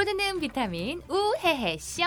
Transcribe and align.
귀로 0.00 0.04
듣는 0.04 0.40
비타민 0.40 1.02
우헤헤 1.08 1.76
쇼. 1.78 2.02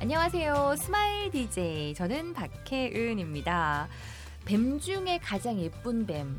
안녕하세요. 0.00 0.74
smile 0.76 1.30
DJ. 1.30 1.94
저는 1.94 2.34
박혜은입니다. 2.34 3.88
뱀 4.44 4.78
중에 4.80 5.18
가장 5.22 5.58
예쁜 5.60 6.04
뱀. 6.04 6.38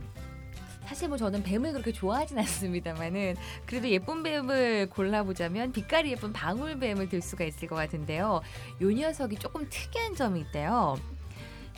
사실 0.91 1.07
뭐 1.07 1.17
저는 1.17 1.41
뱀을 1.43 1.71
그렇게 1.71 1.93
좋아하진 1.93 2.37
않습니다만은 2.39 3.37
그래도 3.65 3.87
예쁜 3.87 4.23
뱀을 4.23 4.89
골라보자면 4.89 5.71
빛깔이 5.71 6.11
예쁜 6.11 6.33
방울뱀을 6.33 7.07
들 7.07 7.21
수가 7.21 7.45
있을 7.45 7.69
것 7.69 7.75
같은데요. 7.75 8.41
요 8.81 8.91
녀석이 8.91 9.37
조금 9.37 9.69
특이한 9.69 10.15
점이 10.15 10.41
있대요. 10.41 10.99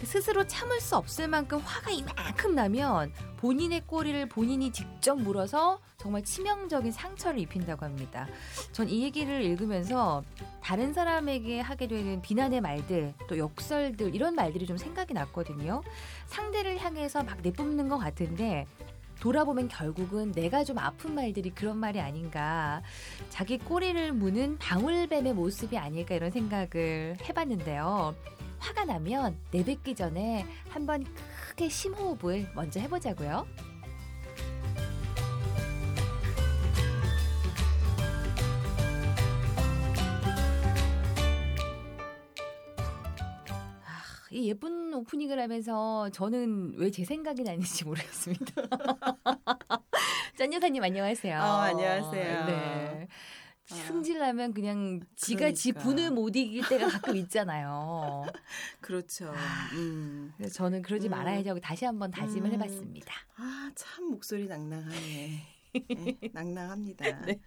스스로 0.01 0.47
참을 0.47 0.81
수 0.81 0.97
없을 0.97 1.27
만큼 1.27 1.59
화가 1.59 1.91
이만큼 1.91 2.55
나면 2.55 3.13
본인의 3.37 3.83
꼬리를 3.85 4.27
본인이 4.29 4.71
직접 4.71 5.15
물어서 5.15 5.79
정말 5.97 6.23
치명적인 6.23 6.91
상처를 6.91 7.39
입힌다고 7.39 7.85
합니다. 7.85 8.27
전 8.71 8.89
이 8.89 9.03
얘기를 9.03 9.43
읽으면서 9.43 10.23
다른 10.61 10.91
사람에게 10.91 11.59
하게 11.61 11.87
되는 11.87 12.21
비난의 12.21 12.61
말들, 12.61 13.13
또 13.27 13.37
욕설들 13.37 14.15
이런 14.15 14.33
말들이 14.33 14.65
좀 14.65 14.75
생각이 14.75 15.13
났거든요. 15.13 15.83
상대를 16.25 16.79
향해서 16.79 17.23
막 17.23 17.41
내뿜는 17.41 17.87
것 17.87 17.97
같은데 17.99 18.65
돌아보면 19.23 19.69
결국은 19.69 20.33
내가 20.33 20.65
좀 20.65 20.77
아픈 20.77 21.15
말들이 21.15 21.49
그런 21.51 21.77
말이 21.77 22.01
아닌가. 22.01 22.81
자기 23.29 23.57
꼬리를 23.57 24.11
무는 24.11 24.57
방울뱀의 24.57 25.33
모습이 25.33 25.77
아닐까 25.77 26.13
이런 26.13 26.29
생각을 26.29 27.15
해봤는데요. 27.21 28.13
화가 28.59 28.83
나면 28.83 29.37
내뱉기 29.51 29.95
전에 29.95 30.45
한번 30.67 31.05
크게 31.47 31.69
심호흡을 31.69 32.49
먼저 32.53 32.81
해보자고요. 32.81 33.47
아, 44.43 44.45
이 44.45 44.49
예쁜 44.49 44.93
오프닝을 44.93 45.39
하면서 45.39 46.09
저는 46.09 46.73
왜 46.77 46.91
제 46.91 47.05
생각이 47.05 47.43
나는지 47.43 47.85
모르겠습니다. 47.85 48.61
짠 50.37 50.53
여사님 50.53 50.83
안녕하세요. 50.83 51.39
어, 51.39 51.43
안녕하세요. 51.61 52.45
네. 52.45 53.07
아. 53.71 53.75
승질나면 53.75 54.53
그냥 54.53 54.99
지가 55.15 55.53
지 55.53 55.71
그러니까. 55.71 55.89
분을 55.89 56.11
못 56.11 56.35
이길 56.35 56.67
때가 56.67 56.89
가끔 56.89 57.15
있잖아요. 57.15 58.25
그렇죠. 58.81 59.29
아. 59.33 59.69
음. 59.73 60.33
그래서 60.37 60.53
저는 60.55 60.81
그러지 60.81 61.07
음. 61.07 61.11
말아야지 61.11 61.47
하고 61.47 61.59
다시 61.61 61.85
한번 61.85 62.11
다짐을 62.11 62.49
음. 62.49 62.53
해봤습니다. 62.53 63.13
아, 63.37 63.71
참 63.75 64.09
목소리 64.09 64.47
낭낭하네. 64.47 65.41
네, 65.89 66.17
낭낭합니다. 66.33 67.21
네. 67.25 67.39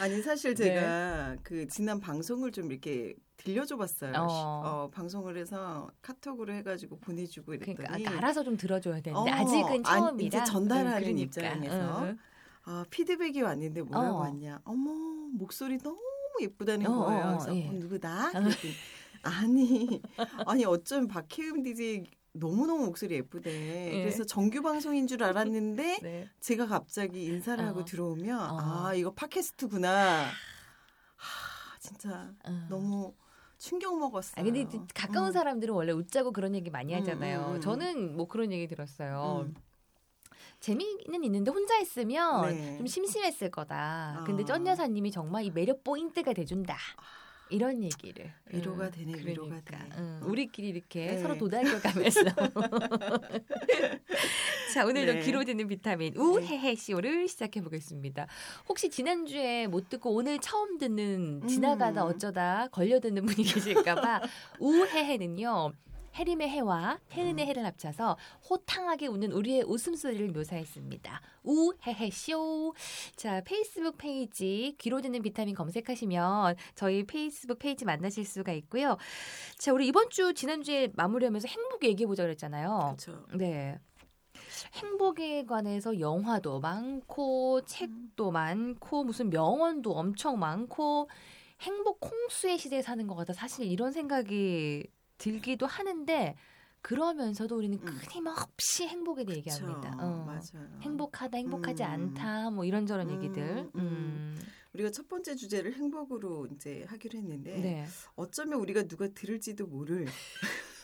아니 0.00 0.22
사실 0.22 0.54
제가 0.54 1.36
그 1.42 1.66
지난 1.68 1.98
방송을 2.00 2.52
좀 2.52 2.70
이렇게 2.70 3.14
들려줘 3.36 3.76
봤어요. 3.76 4.12
어. 4.16 4.26
어, 4.64 4.90
방송을 4.90 5.36
해서 5.36 5.90
카톡으로 6.02 6.52
해가지고 6.54 6.98
보내주고 6.98 7.54
이랬더니 7.54 7.76
그러니까 7.76 8.16
알아서 8.16 8.42
좀 8.44 8.56
들어줘야 8.56 9.00
되는데 9.00 9.30
어, 9.30 9.34
아직은 9.34 9.82
안- 9.86 10.00
처음이라 10.02 10.26
이제 10.26 10.44
전달하는 10.44 10.96
응, 10.96 11.00
그러니까. 11.02 11.22
입장에서 11.22 12.04
응, 12.04 12.18
아, 12.64 12.84
피드백이 12.90 13.40
왔는데 13.42 13.82
뭐라고 13.82 14.16
어. 14.16 14.20
왔냐. 14.20 14.60
어머 14.64 14.90
목소리 15.32 15.78
너무 15.78 15.98
예쁘다는 16.40 16.86
어, 16.86 17.04
거예요. 17.06 17.20
어, 17.24 17.28
그래서 17.38 17.56
예. 17.56 17.68
어, 17.68 17.72
누구다? 17.72 18.30
그랬더니 18.32 18.72
아니 19.22 20.02
아니 20.46 20.64
어쩜 20.64 21.08
박혜음 21.08 21.62
DJ 21.62 22.04
너무너무 22.38 22.86
목소리 22.86 23.14
예쁘대. 23.14 23.50
예. 23.50 24.00
그래서 24.00 24.24
정규 24.24 24.62
방송인 24.62 25.06
줄 25.06 25.22
알았는데 25.22 25.98
네. 26.02 26.28
제가 26.40 26.66
갑자기 26.66 27.24
인사를 27.24 27.64
하고 27.64 27.80
어. 27.80 27.84
들어오면 27.84 28.38
어. 28.38 28.58
아 28.60 28.94
이거 28.94 29.12
팟캐스트구나. 29.12 30.24
하 30.24 31.78
진짜 31.80 32.32
어. 32.44 32.66
너무 32.68 33.14
충격 33.58 33.98
먹었어요. 33.98 34.40
아 34.40 34.44
근데 34.44 34.66
가까운 34.94 35.28
음. 35.28 35.32
사람들은 35.32 35.74
원래 35.74 35.92
웃자고 35.92 36.32
그런 36.32 36.54
얘기 36.54 36.70
많이 36.70 36.94
음, 36.94 37.00
하잖아요. 37.00 37.46
음, 37.48 37.54
음. 37.56 37.60
저는 37.60 38.16
뭐 38.16 38.26
그런 38.28 38.52
얘기 38.52 38.66
들었어요. 38.66 39.46
음. 39.46 39.54
재미는 40.60 41.22
있는데 41.24 41.50
혼자 41.50 41.76
했으면 41.76 42.48
네. 42.48 42.76
좀 42.78 42.86
심심했을 42.86 43.50
거다. 43.50 44.24
근데 44.26 44.42
아. 44.42 44.46
쩐 44.46 44.66
여사님이 44.66 45.10
정말 45.10 45.44
이 45.44 45.50
매력 45.50 45.84
포인트가 45.84 46.32
돼준다. 46.32 46.76
이런 47.50 47.82
얘기를 47.82 48.30
위로가 48.46 48.86
응, 48.86 48.90
되네, 48.90 49.12
위로가 49.24 49.60
되네. 49.64 49.84
응, 49.98 50.20
우리끼리 50.24 50.68
이렇게 50.68 51.06
네. 51.06 51.18
서로 51.18 51.36
도달겨가면서 51.38 52.20
자 54.74 54.84
오늘도 54.84 55.14
네. 55.14 55.20
귀로 55.20 55.44
듣는 55.44 55.66
비타민 55.66 56.14
우헤헤 56.16 56.74
쇼를 56.76 57.26
시작해 57.28 57.62
보겠습니다. 57.62 58.26
혹시 58.68 58.90
지난주에 58.90 59.66
못 59.66 59.88
듣고 59.88 60.14
오늘 60.14 60.38
처음 60.38 60.78
듣는 60.78 61.46
지나가다 61.46 62.04
음. 62.04 62.10
어쩌다 62.10 62.68
걸려 62.70 63.00
듣는 63.00 63.24
분이 63.26 63.44
계실까봐 63.48 64.20
우헤헤는요. 64.60 65.72
해림의 66.18 66.48
해와 66.48 66.98
태은의 67.10 67.46
해를 67.46 67.64
합쳐서 67.64 68.16
호탕하게 68.50 69.06
웃는 69.06 69.32
우리의 69.32 69.62
웃음소리를 69.62 70.28
묘사했습니다. 70.30 71.20
우헤헤 71.44 72.10
쇼. 72.10 72.74
자, 73.14 73.40
페이스북 73.44 73.98
페이지 73.98 74.74
귀로 74.78 75.00
듣는 75.00 75.22
비타민 75.22 75.54
검색하시면 75.54 76.56
저희 76.74 77.04
페이스북 77.04 77.60
페이지 77.60 77.84
만나실 77.84 78.24
수가 78.24 78.52
있고요. 78.52 78.96
자, 79.58 79.72
우리 79.72 79.86
이번 79.86 80.10
주 80.10 80.34
지난주에 80.34 80.88
마무리하면서 80.94 81.46
행복 81.48 81.84
얘기해 81.84 82.06
보자 82.06 82.24
그랬잖아요. 82.24 82.96
그렇죠. 82.96 83.24
네. 83.36 83.78
행복에 84.74 85.44
관해서 85.44 86.00
영화도 86.00 86.60
많고 86.60 87.62
책도 87.64 88.30
많고 88.32 89.04
무슨 89.04 89.30
명언도 89.30 89.92
엄청 89.92 90.38
많고 90.38 91.08
행복 91.60 92.00
콩수의 92.00 92.58
시대에 92.58 92.82
사는 92.82 93.06
것 93.06 93.14
같아 93.14 93.32
사실 93.32 93.66
이런 93.66 93.92
생각이 93.92 94.86
들기도 95.18 95.66
하는데 95.66 96.36
그러면서도 96.80 97.56
우리는 97.56 97.78
음. 97.78 97.98
끊임없이 98.00 98.86
행복에 98.86 99.24
대해 99.24 99.42
그쵸. 99.42 99.56
얘기합니다. 99.56 99.96
어. 99.98 100.24
맞아요. 100.24 100.68
행복하다, 100.80 101.36
행복하지 101.36 101.82
음. 101.82 101.88
않다, 101.88 102.50
뭐 102.50 102.64
이런저런 102.64 103.10
음, 103.10 103.16
얘기들. 103.16 103.42
음. 103.42 103.70
음. 103.74 104.40
우리가 104.74 104.90
첫 104.90 105.08
번째 105.08 105.34
주제를 105.34 105.74
행복으로 105.74 106.46
이제 106.46 106.84
하기로 106.88 107.18
했는데 107.18 107.58
네. 107.58 107.86
어쩌면 108.14 108.60
우리가 108.60 108.84
누가 108.84 109.08
들을지도 109.08 109.66
모를 109.66 110.06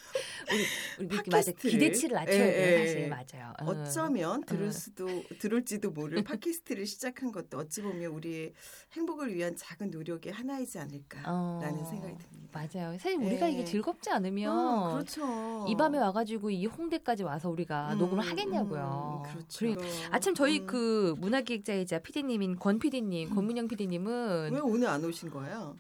우리 0.99 1.09
맞아 1.09 1.23
팟캐스트를. 1.31 1.71
기대치를 1.71 2.15
낮춰야 2.15 2.47
예, 2.47 2.53
돼 2.53 2.73
예, 2.73 2.87
사실 2.87 3.01
예. 3.03 3.07
맞아요. 3.09 3.53
어. 3.61 3.65
어쩌면 3.67 4.45
들을 4.45 4.69
어. 4.69 4.71
수도 4.71 5.07
들을지도 5.39 5.91
모를 5.91 6.23
팟캐스트를 6.25 6.87
시작한 6.87 7.33
것도 7.33 7.59
어찌 7.59 7.83
보면 7.83 8.11
우리의 8.13 8.53
행복을 8.93 9.35
위한 9.35 9.55
작은 9.57 9.91
노력의 9.91 10.33
하나이지 10.33 10.79
않을까라는 10.79 11.81
어. 11.81 11.85
생각이 11.85 12.17
듭니다. 12.19 12.45
맞아요. 12.55 12.97
사실 12.99 13.19
우리가 13.19 13.49
예. 13.49 13.53
이게 13.53 13.65
즐겁지 13.65 14.11
않으면 14.11 14.57
어, 14.57 14.93
그렇죠. 14.95 15.67
이 15.69 15.77
밤에 15.77 15.99
와가지고 15.99 16.51
이 16.51 16.67
홍대까지 16.67 17.25
와서 17.25 17.51
우리가 17.51 17.95
음, 17.95 17.99
녹음을 17.99 18.25
하겠냐고요. 18.25 19.25
음, 19.27 19.31
그렇죠. 19.31 19.67
아참 20.11 20.35
저희 20.35 20.61
음. 20.61 20.67
그 20.67 21.15
문화기획자이자 21.19 21.99
PD님인 22.01 22.57
권 22.57 22.79
PD님, 22.79 23.35
권문영 23.35 23.65
왜 23.65 23.69
PD님은 23.69 24.61
오늘 24.63 24.89
안 24.89 25.05
오신 25.05 25.31
거예요? 25.31 25.77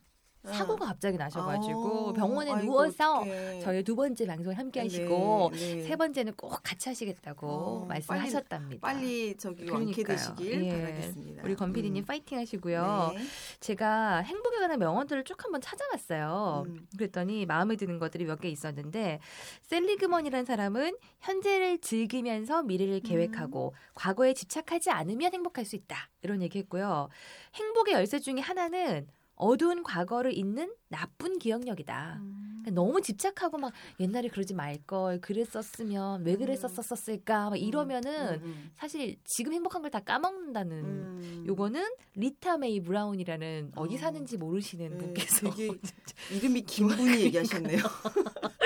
사고가 0.52 0.86
갑자기 0.86 1.16
나셔가지고 1.16 2.10
아, 2.10 2.12
병원에 2.12 2.50
아이고, 2.52 2.66
누워서 2.66 3.20
어떡해. 3.20 3.60
저희 3.60 3.82
두 3.82 3.96
번째 3.96 4.26
방송을 4.26 4.58
함께 4.58 4.80
하시고 4.80 5.50
네, 5.54 5.74
네. 5.76 5.82
세 5.84 5.96
번째는 5.96 6.34
꼭 6.34 6.58
같이 6.62 6.88
하시겠다고 6.90 7.46
어, 7.48 7.84
말씀하셨답니다. 7.86 8.86
빨리 8.86 9.34
저기 9.38 9.64
그러니까요. 9.64 9.84
완쾌 9.86 10.02
되시길 10.04 10.64
예. 10.64 10.70
바라겠습니다. 10.82 11.42
우리 11.44 11.54
권 11.54 11.72
PD님 11.72 12.02
음. 12.02 12.04
파이팅 12.06 12.38
하시고요. 12.38 13.12
네. 13.16 13.22
제가 13.60 14.18
행복에 14.18 14.58
관한 14.58 14.78
명언들을 14.78 15.24
쭉 15.24 15.42
한번 15.42 15.60
찾아봤어요. 15.62 16.64
음. 16.66 16.86
그랬더니 16.96 17.46
마음에 17.46 17.76
드는 17.76 17.98
것들이 17.98 18.24
몇 18.24 18.34
개 18.40 18.48
있었는데 18.48 19.20
셀리그먼이라는 19.62 20.44
사람은 20.44 20.96
현재를 21.20 21.78
즐기면서 21.78 22.62
미래를 22.62 23.00
계획하고 23.00 23.74
과거에 23.94 24.34
집착하지 24.34 24.90
않으면 24.90 25.32
행복할 25.32 25.64
수 25.64 25.76
있다. 25.76 26.10
이런 26.22 26.42
얘기했고요. 26.42 27.08
행복의 27.54 27.94
열쇠 27.94 28.18
중에 28.18 28.40
하나는 28.40 29.06
어두운 29.36 29.82
과거를 29.82 30.36
잊는 30.36 30.72
나쁜 30.88 31.38
기억력이다. 31.38 32.18
음. 32.20 32.60
그러니까 32.62 32.70
너무 32.80 33.02
집착하고 33.02 33.58
막 33.58 33.72
옛날에 34.00 34.28
그러지 34.28 34.54
말 34.54 34.78
걸 34.86 35.20
그랬었으면 35.20 36.24
왜 36.24 36.34
음. 36.34 36.38
그랬었었을까 36.38 37.50
막 37.50 37.56
이러면은 37.56 38.40
음, 38.42 38.70
사실 38.76 39.16
지금 39.24 39.52
행복한 39.52 39.82
걸 39.82 39.90
다 39.90 40.00
까먹는다는 40.00 40.76
음. 40.84 41.44
요거는 41.46 41.84
리타 42.14 42.58
메이 42.58 42.80
브라운이라는 42.80 43.72
어디 43.76 43.96
어. 43.96 43.98
사는지 43.98 44.36
모르시는 44.38 44.90
네, 44.92 44.98
분께서 44.98 45.50
이름이 46.32 46.62
긴 46.62 46.88
분이 46.88 47.20
얘기하셨네요. 47.24 47.78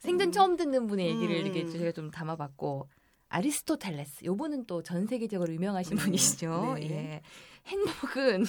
생전 0.00 0.28
음. 0.28 0.32
처음 0.32 0.56
듣는 0.56 0.86
분의 0.86 1.08
얘기를 1.08 1.36
음. 1.36 1.40
이렇게 1.40 1.66
제가 1.66 1.92
좀 1.92 2.10
담아봤고 2.10 2.88
아리스토텔레스 3.28 4.24
요분은 4.24 4.66
또 4.66 4.82
전 4.82 5.06
세계적으로 5.06 5.52
유명하신 5.52 5.96
네. 5.96 6.02
분이시죠. 6.02 6.74
네. 6.78 6.90
예. 6.90 7.22
행복은 7.66 8.44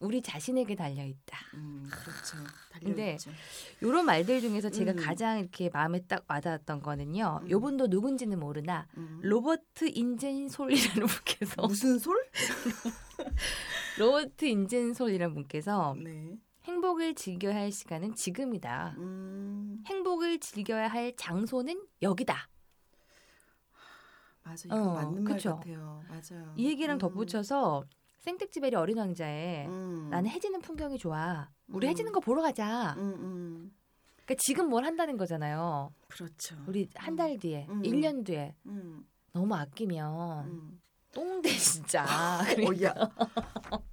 우리 0.00 0.20
자신에게 0.22 0.74
달려 0.74 1.04
있다. 1.04 1.38
음, 1.54 1.88
그렇죠. 1.90 2.36
근데 2.80 3.16
달려있죠. 3.16 3.30
요런 3.82 4.04
말들 4.04 4.40
중에서 4.40 4.70
제가 4.70 4.92
음. 4.92 4.96
가장 4.96 5.38
이렇게 5.38 5.70
마음에 5.72 6.00
딱 6.06 6.24
와닿았던 6.28 6.82
거는요. 6.82 7.40
음. 7.42 7.50
요분도 7.50 7.86
누군지는 7.88 8.38
모르나 8.38 8.86
음. 8.96 9.20
로버트 9.22 9.90
인젠 9.94 10.48
솔이라는 10.48 11.06
분께서 11.06 11.62
무슨 11.66 11.98
솔? 11.98 12.16
로버트 13.98 14.44
인젠 14.44 14.92
솔이라는 14.94 15.34
분께서 15.34 15.94
네. 16.02 16.36
행복을 16.64 17.14
즐겨야 17.14 17.54
할 17.54 17.72
시간은 17.72 18.14
지금이다. 18.14 18.94
음, 18.98 19.82
행복을 19.86 20.40
즐겨야 20.40 20.88
할 20.88 21.14
장소는 21.16 21.80
여기다. 22.02 22.48
맞아. 24.42 24.66
이거 24.66 24.76
어, 24.76 24.94
맞는 24.94 25.24
그쵸. 25.24 25.50
말 25.50 25.58
같아요. 25.58 26.04
맞아요. 26.08 26.54
이 26.56 26.66
얘기랑 26.66 26.96
음. 26.96 26.98
덧붙여서 26.98 27.84
생텍쥐베리 28.30 28.74
어린 28.74 28.98
왕자에 28.98 29.66
음. 29.66 30.08
나는 30.10 30.28
해지는 30.28 30.60
풍경이 30.60 30.98
좋아. 30.98 31.48
우리 31.68 31.86
음. 31.86 31.90
해지는 31.90 32.10
거 32.10 32.18
보러 32.18 32.42
가자. 32.42 32.94
음, 32.98 33.14
음. 33.20 33.72
그러니까 34.24 34.34
지금 34.44 34.68
뭘 34.68 34.84
한다는 34.84 35.16
거잖아요. 35.16 35.94
그렇죠. 36.08 36.56
우리 36.66 36.88
한 36.96 37.14
달 37.14 37.38
뒤에, 37.38 37.66
음. 37.70 37.84
일 37.84 37.92
1년 37.94 38.26
뒤에 38.26 38.56
음, 38.66 39.06
너무 39.32 39.54
아끼면 39.54 40.44
음. 40.48 40.80
똥돼 41.12 41.50
진짜. 41.50 42.04
어, 42.68 42.82
야. 42.82 42.92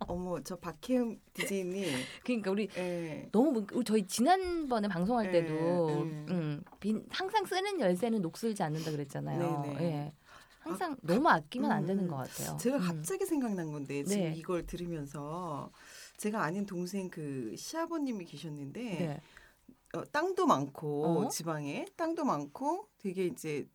어머, 0.08 0.42
저 0.42 0.56
박혜음 0.56 1.20
디제이님. 1.34 1.86
그러니까 2.26 2.50
우리 2.52 2.68
예. 2.76 3.30
너무 3.32 3.64
우리 3.72 3.86
저희 3.86 4.08
지난번에 4.08 4.88
방송할 4.88 5.32
때도 5.32 5.54
예, 5.54 5.96
예. 5.96 6.02
음, 6.34 6.64
빈, 6.80 7.06
항상 7.12 7.46
쓰는 7.46 7.80
열쇠는 7.80 8.22
녹슬지 8.24 8.64
않는다 8.64 8.90
그랬잖아요. 8.90 9.62
네네. 9.62 9.84
예. 9.84 10.14
항상 10.64 10.98
너무 11.02 11.30
아끼면 11.30 11.72
안 11.72 11.86
되는 11.86 12.06
음. 12.06 12.08
것 12.08 12.16
같아요. 12.16 12.58
제가 12.58 12.78
음. 12.78 12.82
갑자기 12.82 13.26
생각난 13.26 13.72
건데 13.72 14.04
지금 14.04 14.24
네. 14.24 14.34
이걸 14.36 14.66
들으면서 14.66 15.72
제가 16.18 16.44
아는 16.44 16.66
동생 16.66 17.10
그 17.10 17.54
시아버님이 17.58 18.26
계셨는데 18.26 18.82
네. 18.82 19.22
어, 19.94 20.04
땅도 20.06 20.48
많고 20.48 21.06
어? 21.06 21.28
지방에 21.30 21.86
땅도 21.98 22.24
많고 22.24 22.88
되게 22.98 23.26
이제 23.26 23.68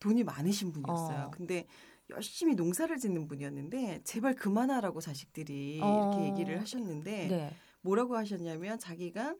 돈이 0.00 0.24
많으신 0.24 0.72
분이었어요. 0.72 1.26
어. 1.26 1.30
근데 1.30 1.66
열심히 2.10 2.54
농사를 2.54 2.96
짓는 2.96 3.28
분이었는데 3.28 4.02
제발 4.04 4.34
그만하라고 4.34 5.00
자식들이 5.00 5.80
어. 5.82 6.10
이렇게 6.12 6.30
얘기를 6.30 6.60
하셨는데 6.60 7.28
네. 7.28 7.54
뭐라고 7.80 8.16
하셨냐면 8.16 8.78
자기가 8.78 9.34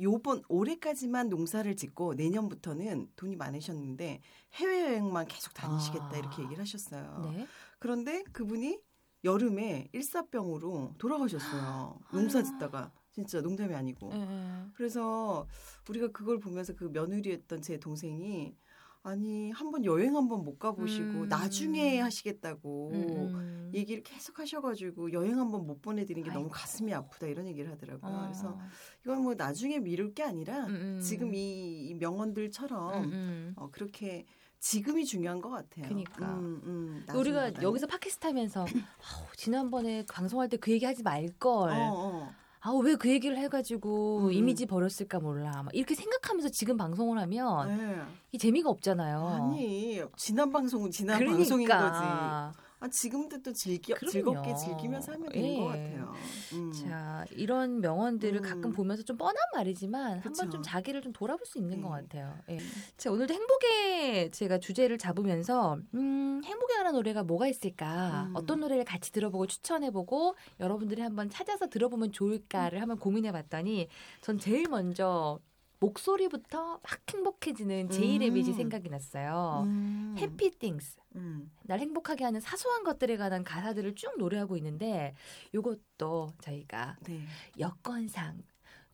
요번 0.00 0.42
올해까지만 0.48 1.28
농사를 1.28 1.74
짓고 1.76 2.14
내년부터는 2.14 3.08
돈이 3.16 3.36
많으셨는데 3.36 4.20
해외여행만 4.54 5.26
계속 5.26 5.54
다니시겠다 5.54 6.10
아. 6.12 6.16
이렇게 6.16 6.42
얘기를 6.42 6.60
하셨어요. 6.60 7.32
네. 7.32 7.46
그런데 7.78 8.22
그분이 8.32 8.80
여름에 9.24 9.88
일사병으로 9.92 10.94
돌아가셨어요. 10.98 11.98
농사 12.12 12.42
짓다가 12.42 12.92
진짜 13.12 13.40
농담이 13.40 13.74
아니고. 13.74 14.10
예. 14.12 14.66
그래서 14.74 15.46
우리가 15.88 16.08
그걸 16.08 16.40
보면서 16.40 16.74
그 16.74 16.84
며느리였던 16.92 17.62
제 17.62 17.78
동생이 17.78 18.56
아니 19.06 19.50
한번 19.50 19.84
여행 19.84 20.16
한번 20.16 20.44
못 20.44 20.58
가보시고 20.58 21.04
음. 21.24 21.28
나중에 21.28 22.00
하시겠다고 22.00 22.90
음, 22.94 23.10
음. 23.34 23.70
얘기를 23.74 24.02
계속 24.02 24.38
하셔가지고 24.38 25.12
여행 25.12 25.38
한번 25.38 25.66
못 25.66 25.82
보내드린 25.82 26.24
게 26.24 26.30
너무 26.30 26.44
아이고. 26.46 26.50
가슴이 26.50 26.92
아프다 26.94 27.26
이런 27.26 27.46
얘기를 27.46 27.70
하더라고요. 27.70 28.10
어. 28.10 28.20
그래서 28.22 28.58
이건 29.04 29.22
뭐 29.22 29.34
나중에 29.34 29.78
미룰 29.78 30.14
게 30.14 30.22
아니라 30.22 30.64
음, 30.66 30.74
음. 30.74 31.00
지금 31.00 31.34
이, 31.34 31.86
이 31.88 31.94
명언들처럼 31.94 33.04
음, 33.04 33.12
음. 33.12 33.52
어, 33.56 33.68
그렇게 33.70 34.24
지금이 34.60 35.04
중요한 35.04 35.42
것 35.42 35.50
같아요. 35.50 35.86
그니까. 35.86 36.38
음, 36.38 36.62
음, 36.64 37.06
우리가. 37.14 37.60
여기서 37.60 37.86
팟캐스트 37.86 38.26
하면서 38.26 38.64
지난번에 39.36 40.06
방송할 40.10 40.48
때 40.48 40.56
그 40.56 40.70
얘기 40.72 40.86
하지 40.86 41.02
말걸. 41.02 41.70
어, 41.72 41.76
어. 41.76 42.32
아우 42.66 42.82
왜그 42.82 43.10
얘기를 43.10 43.36
해가지고 43.36 44.28
음. 44.28 44.32
이미지 44.32 44.64
버렸을까 44.64 45.20
몰라. 45.20 45.62
막 45.62 45.68
이렇게 45.74 45.94
생각하면서 45.94 46.48
지금 46.48 46.78
방송을 46.78 47.18
하면 47.18 47.76
네. 47.76 48.02
이 48.32 48.38
재미가 48.38 48.70
없잖아요. 48.70 49.26
아니 49.52 50.02
지난 50.16 50.50
방송은 50.50 50.90
지난 50.90 51.18
그러니까. 51.18 51.36
방송인 51.36 51.68
거지. 51.68 52.63
아, 52.84 52.88
지금도 52.88 53.40
또 53.40 53.50
즐겨, 53.54 53.94
그럼요. 53.94 54.12
즐겁게 54.12 54.54
즐기면서 54.54 55.12
하면 55.12 55.30
되는 55.30 55.56
것 55.56 55.74
예. 55.74 55.82
같아요. 55.82 56.14
음. 56.52 56.70
자 56.70 57.24
이런 57.30 57.80
명언들을 57.80 58.40
음. 58.40 58.42
가끔 58.42 58.72
보면서 58.74 59.02
좀 59.02 59.16
뻔한 59.16 59.36
말이지만 59.54 60.20
그쵸. 60.20 60.28
한번 60.28 60.50
좀 60.50 60.62
자기를 60.62 61.00
좀 61.00 61.10
돌아볼 61.14 61.46
수 61.46 61.56
있는 61.56 61.76
네. 61.76 61.82
것 61.82 61.88
같아요. 61.88 62.38
예. 62.50 62.58
자 62.98 63.10
오늘도 63.10 63.32
행복의 63.32 64.32
제가 64.32 64.58
주제를 64.58 64.98
잡으면서 64.98 65.78
음, 65.94 66.42
행복에 66.44 66.74
관한 66.74 66.92
노래가 66.92 67.22
뭐가 67.22 67.48
있을까? 67.48 68.26
음. 68.28 68.36
어떤 68.36 68.60
노래를 68.60 68.84
같이 68.84 69.12
들어보고 69.12 69.46
추천해보고 69.46 70.34
여러분들이 70.60 71.00
한번 71.00 71.30
찾아서 71.30 71.68
들어보면 71.70 72.12
좋을까를 72.12 72.82
한번 72.82 72.98
고민해봤더니 72.98 73.88
전 74.20 74.38
제일 74.38 74.68
먼저 74.68 75.40
목소리부터 75.80 76.80
막 76.82 77.00
행복해지는 77.12 77.90
제이레빗이 77.90 78.50
음. 78.50 78.56
생각이 78.56 78.88
났어요. 78.88 79.62
음. 79.66 80.14
해피 80.18 80.50
띵스. 80.50 80.98
음. 81.16 81.50
날 81.62 81.80
행복하게 81.80 82.24
하는 82.24 82.40
사소한 82.40 82.84
것들에 82.84 83.16
관한 83.16 83.44
가사들을 83.44 83.94
쭉 83.94 84.16
노래하고 84.18 84.56
있는데 84.56 85.14
요것도 85.54 86.34
저희가 86.40 86.96
네. 87.02 87.20
여건상 87.58 88.42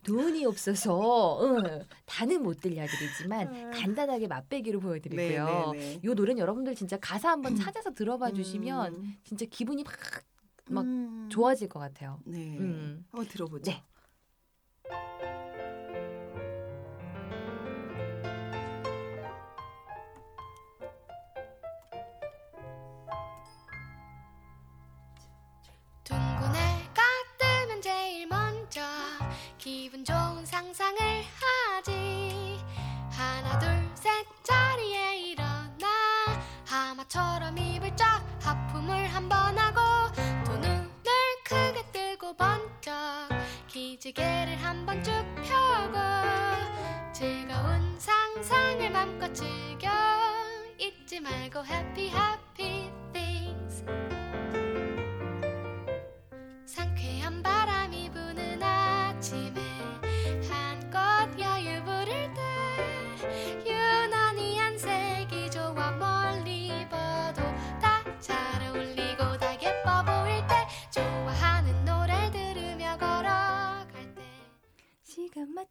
돈이 0.03 0.45
없어서 0.45 1.39
응, 1.45 1.85
다는 2.05 2.41
못 2.43 2.59
들려드리지만 2.59 3.71
간단하게 3.71 4.27
맛배기로 4.27 4.79
보여드리고요. 4.79 5.71
네, 5.73 5.79
네, 5.79 5.99
네. 5.99 6.01
요 6.03 6.13
노래는 6.13 6.39
여러분들 6.39 6.75
진짜 6.75 6.97
가사 6.97 7.29
한번 7.29 7.55
찾아서 7.55 7.93
들어봐 7.93 8.31
주시면 8.31 8.95
음. 8.95 9.15
진짜 9.23 9.45
기분이 9.45 9.83
막, 9.83 9.93
막 10.69 10.85
음. 10.85 11.29
좋아질 11.29 11.69
것 11.69 11.79
같아요. 11.79 12.19
네. 12.25 12.57
음. 12.57 13.05
한번 13.11 13.27
들어보죠. 13.27 13.71
네. 13.71 13.83
상상을 30.73 31.23
하지. 31.75 32.57
하나 33.09 33.59
둘 33.59 33.69
셋 33.93 34.25
자리에 34.41 35.17
일어나. 35.17 35.85
하마처럼 36.65 37.57
입을 37.57 37.93
쫙 37.97 38.23
하품을 38.41 39.07
한 39.13 39.27
번 39.27 39.57
하고 39.59 39.81
두 40.45 40.53
눈을 40.57 40.89
크게 41.43 41.83
뜨고 41.91 42.33
번쩍 42.37 42.93
기지개를 43.67 44.55
한 44.63 44.85
번 44.85 45.03
쭉 45.03 45.11
펴고 45.43 45.97
즐거운 47.11 47.99
상상을 47.99 48.89
맘껏 48.91 49.35
즐겨. 49.35 49.89
잊지 50.79 51.19
말고 51.19 51.65
happy 51.65 52.09
things 52.09 52.50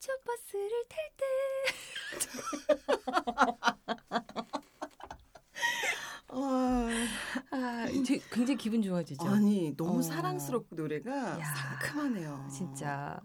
맞춰 0.00 0.12
버스를 0.24 0.84
탈 0.88 1.10
때. 1.18 1.24
아, 6.32 6.88
아, 7.50 7.86
굉장히 8.32 8.56
기분 8.56 8.80
좋아지죠. 8.82 9.28
아니 9.28 9.76
너무 9.76 9.98
어. 9.98 10.02
사랑스럽고 10.02 10.74
노래가 10.76 11.38
야, 11.38 11.44
상큼하네요. 11.44 12.48
진짜 12.50 13.20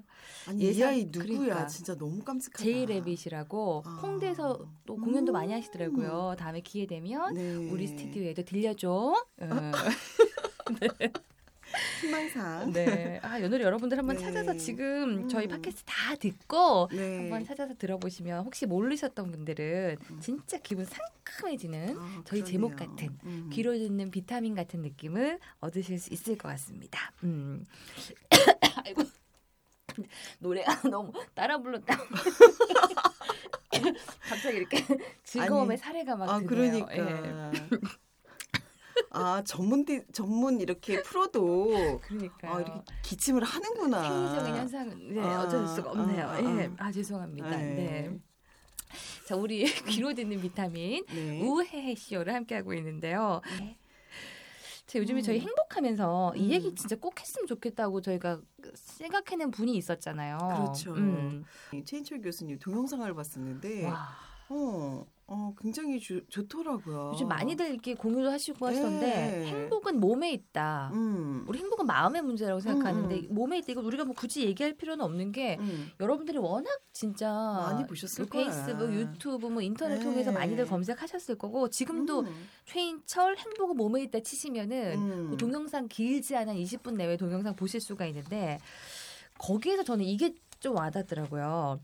아니 0.50 0.63
이 0.63 0.67
예상- 0.67 0.89
아이 0.89 1.05
누구야? 1.05 1.38
그러니까. 1.38 1.67
진짜 1.67 1.96
너무 1.96 2.22
깜찍하다. 2.24 2.62
제이 2.63 2.86
레빗이라고 2.88 3.84
아. 3.86 3.89
홍대에서 4.01 4.67
또 4.86 4.98
공연도 4.98 5.32
많이 5.32 5.53
음. 5.53 5.58
하시더라고요. 5.58 6.36
다음에 6.38 6.60
기회 6.62 6.86
되면 6.88 7.34
네. 7.36 7.55
우리 7.72 7.88
스튜디오에도 7.88 8.44
들려줘. 8.44 8.89
어. 8.91 9.15
네. 10.82 10.89
희망사. 12.01 12.65
네. 12.72 13.20
아, 13.24 13.38
이 13.39 13.48
노래 13.50 13.63
여러분들 13.63 13.98
한번 13.98 14.15
네. 14.17 14.22
찾아서 14.24 14.55
지금 14.58 15.27
저희 15.27 15.46
음. 15.46 15.50
팟캐스트 15.50 15.84
다 15.86 16.15
듣고 16.15 16.89
네. 16.91 17.17
한번 17.17 17.46
찾아서 17.46 17.74
들어보시면 17.75 18.46
혹시 18.46 18.65
모르셨던 18.65 19.32
분들은 19.32 19.98
음. 20.10 20.20
진짜 20.20 20.58
기분 20.60 20.86
상큼해지는 20.86 21.98
아, 21.98 22.22
저희 22.25 22.41
그러네요. 22.41 22.46
제목 22.46 22.75
같은 22.75 23.17
음. 23.25 23.50
귀로 23.51 23.74
듣는 23.77 24.12
비타민 24.12 24.55
같은 24.55 24.82
느낌을 24.82 25.39
얻으실 25.60 26.00
수 26.00 26.13
있을 26.13 26.38
것 26.38 26.48
같습니다. 26.50 27.12
음. 27.24 27.65
아이고. 28.86 29.03
노래가 30.39 30.82
너무 30.89 31.12
따라 31.34 31.58
불렀다. 31.58 31.98
갑자기 34.29 34.58
이렇게 34.58 34.77
즐거움의 35.24 35.75
아니, 35.75 35.77
사례가 35.77 36.15
막 36.15 36.29
아 36.29 36.39
드네요. 36.39 36.48
그러니까. 36.86 36.96
예. 36.98 37.51
아 39.12 39.42
전문 39.46 39.86
디, 39.86 40.04
전문 40.12 40.60
이렇게 40.60 41.02
프로도 41.02 42.00
그러니까요. 42.02 42.52
아, 42.54 42.62
이렇게 42.62 42.82
기침을 43.04 43.44
하는구나. 43.44 44.04
생리적인 44.04 44.56
현상은 44.56 45.14
네, 45.14 45.22
아, 45.22 45.44
어쩔 45.44 45.68
수가 45.68 45.92
없네요. 45.92 46.25
아, 46.28 46.34
아, 46.34 46.42
예. 46.42 46.72
아. 46.78 46.86
아 46.86 46.92
죄송합니다. 46.92 47.50
네. 47.50 47.58
네. 47.58 48.20
자 49.25 49.36
우리 49.36 49.64
귀로 49.88 50.14
듣는 50.14 50.42
비타민 50.42 51.06
네. 51.08 51.42
우헤헤 51.42 51.96
쇼를 51.96 52.34
함께 52.34 52.56
하고 52.56 52.74
있는데요. 52.74 53.42
자, 54.86 55.00
요즘에 55.00 55.22
음. 55.22 55.24
저희 55.24 55.40
행복하면서 55.40 56.34
이 56.36 56.46
음. 56.46 56.52
얘기 56.52 56.75
진짜 56.75 56.96
꼭 56.96 57.20
했으면 57.20 57.48
좋겠다고 57.48 58.02
저희가 58.02 58.40
생각해낸 58.75 59.50
분이 59.52 59.75
있었잖아요. 59.78 60.38
그렇죠. 60.38 60.94
음. 60.94 61.44
최인철 61.84 62.22
교수님 62.22 62.60
동영상을 62.60 63.12
봤었는데 63.14 63.86
와, 63.86 64.10
어, 64.50 65.06
어 65.27 65.55
굉장히 65.60 66.00
주, 66.00 66.24
좋더라고요. 66.27 67.12
요즘 67.13 67.27
많이들 67.27 67.72
이렇게 67.72 67.96
공유도 67.96 68.29
하시고 68.29 68.67
하시던데 68.67 69.05
네. 69.08 69.46
행복은 69.48 70.00
몸에 70.00 70.32
있다. 70.32 70.91
음. 70.94 71.44
우리 71.48 71.58
행복은 71.58 71.88
마음의 71.88 72.22
문제라고 72.22 72.60
생각하는데 72.60 73.15
음, 73.15 73.27
몸에 73.34 73.58
있다. 73.58 73.72
이거 73.72 73.82
우리가 73.82 74.05
뭐 74.05 74.13
굳이 74.13 74.44
얘기할 74.46 74.74
필요는 74.74 75.03
없는 75.03 75.32
게 75.32 75.58
음. 75.60 75.89
여러분들이 76.00 76.38
워낙 76.38 76.79
진짜 76.94 77.27
많이 77.32 77.88
보셨을 77.88 78.27
거야. 78.27 78.46
페이스북, 78.46 78.94
유튜브, 78.94 79.48
뭐 79.48 79.63
인터넷 79.63 79.98
네. 79.98 80.03
통해서 80.03 80.32
많이들 80.32 80.67
검색하셨을 80.67 81.39
거고 81.39 81.70
지금도 81.70 82.20
음. 82.22 82.48
최인철 82.65 83.38
행복은 83.38 83.77
몸에 83.77 84.03
있다 84.03 84.20
치시면은 84.20 84.94
음. 84.94 85.27
그 85.32 85.38
동영상 85.38 85.88
길지 85.88 86.36
않은 86.36 86.53
20분 86.55 86.98
내외 86.98 87.17
동영상 87.17 87.55
보실 87.55 87.82
수가 87.82 88.05
있는데 88.05 88.60
거기에서 89.39 89.84
저는 89.84 90.05
이게 90.05 90.36
좀 90.60 90.75
와닿더라고요. 90.75 91.79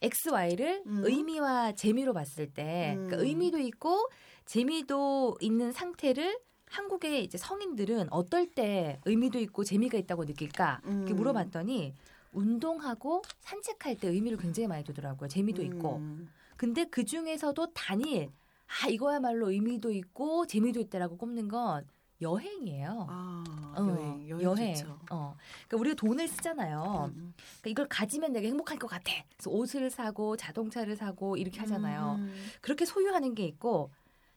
X, 0.00 0.28
Y를 0.30 0.82
음. 0.86 1.02
의미와 1.04 1.72
재미로 1.72 2.12
봤을 2.12 2.52
때 2.52 2.94
음. 2.96 3.06
그러니까 3.06 3.16
의미도 3.26 3.58
있고 3.58 4.08
재미도 4.44 5.38
있는 5.40 5.72
상태를 5.72 6.38
한국의 6.66 7.24
이제 7.24 7.38
성인들은 7.38 8.12
어떨 8.12 8.46
때 8.46 9.00
의미도 9.04 9.38
있고 9.40 9.64
재미가 9.64 9.98
있다고 9.98 10.24
느낄까 10.24 10.80
이렇게 10.84 11.12
음. 11.12 11.16
물어봤더니 11.16 11.94
운동하고 12.32 13.22
산책할 13.40 13.96
때 13.96 14.08
의미를 14.08 14.38
굉장히 14.38 14.66
많이 14.68 14.84
두더라고요. 14.84 15.28
재미도 15.28 15.62
있고. 15.62 15.96
음. 15.96 16.28
근데 16.56 16.84
그 16.84 17.04
중에서도 17.04 17.72
단일 17.72 18.30
아 18.66 18.88
이거야말로 18.88 19.50
의미도 19.50 19.90
있고 19.92 20.46
재미도 20.46 20.80
있다라고 20.80 21.16
꼽는 21.16 21.48
건 21.48 21.86
여행이에요. 22.20 23.06
아, 23.08 23.44
어, 23.76 23.86
여행, 23.88 24.28
여행, 24.42 24.74
좋죠. 24.74 24.98
어. 25.10 25.36
그러니까 25.66 25.76
우리가 25.76 25.94
돈을 25.94 26.28
쓰잖아요. 26.28 27.12
음. 27.14 27.34
그러니까 27.60 27.70
이걸 27.70 27.88
가지면 27.88 28.32
내가 28.32 28.46
행복할 28.46 28.78
것 28.78 28.88
같아. 28.88 29.12
그래서 29.36 29.50
옷을 29.50 29.90
사고 29.90 30.36
자동차를 30.36 30.96
사고 30.96 31.36
이렇게 31.36 31.60
하잖아요. 31.60 32.16
음. 32.18 32.34
그렇게 32.60 32.84
소유하는 32.84 33.34
게 33.34 33.44
있고 33.44 33.92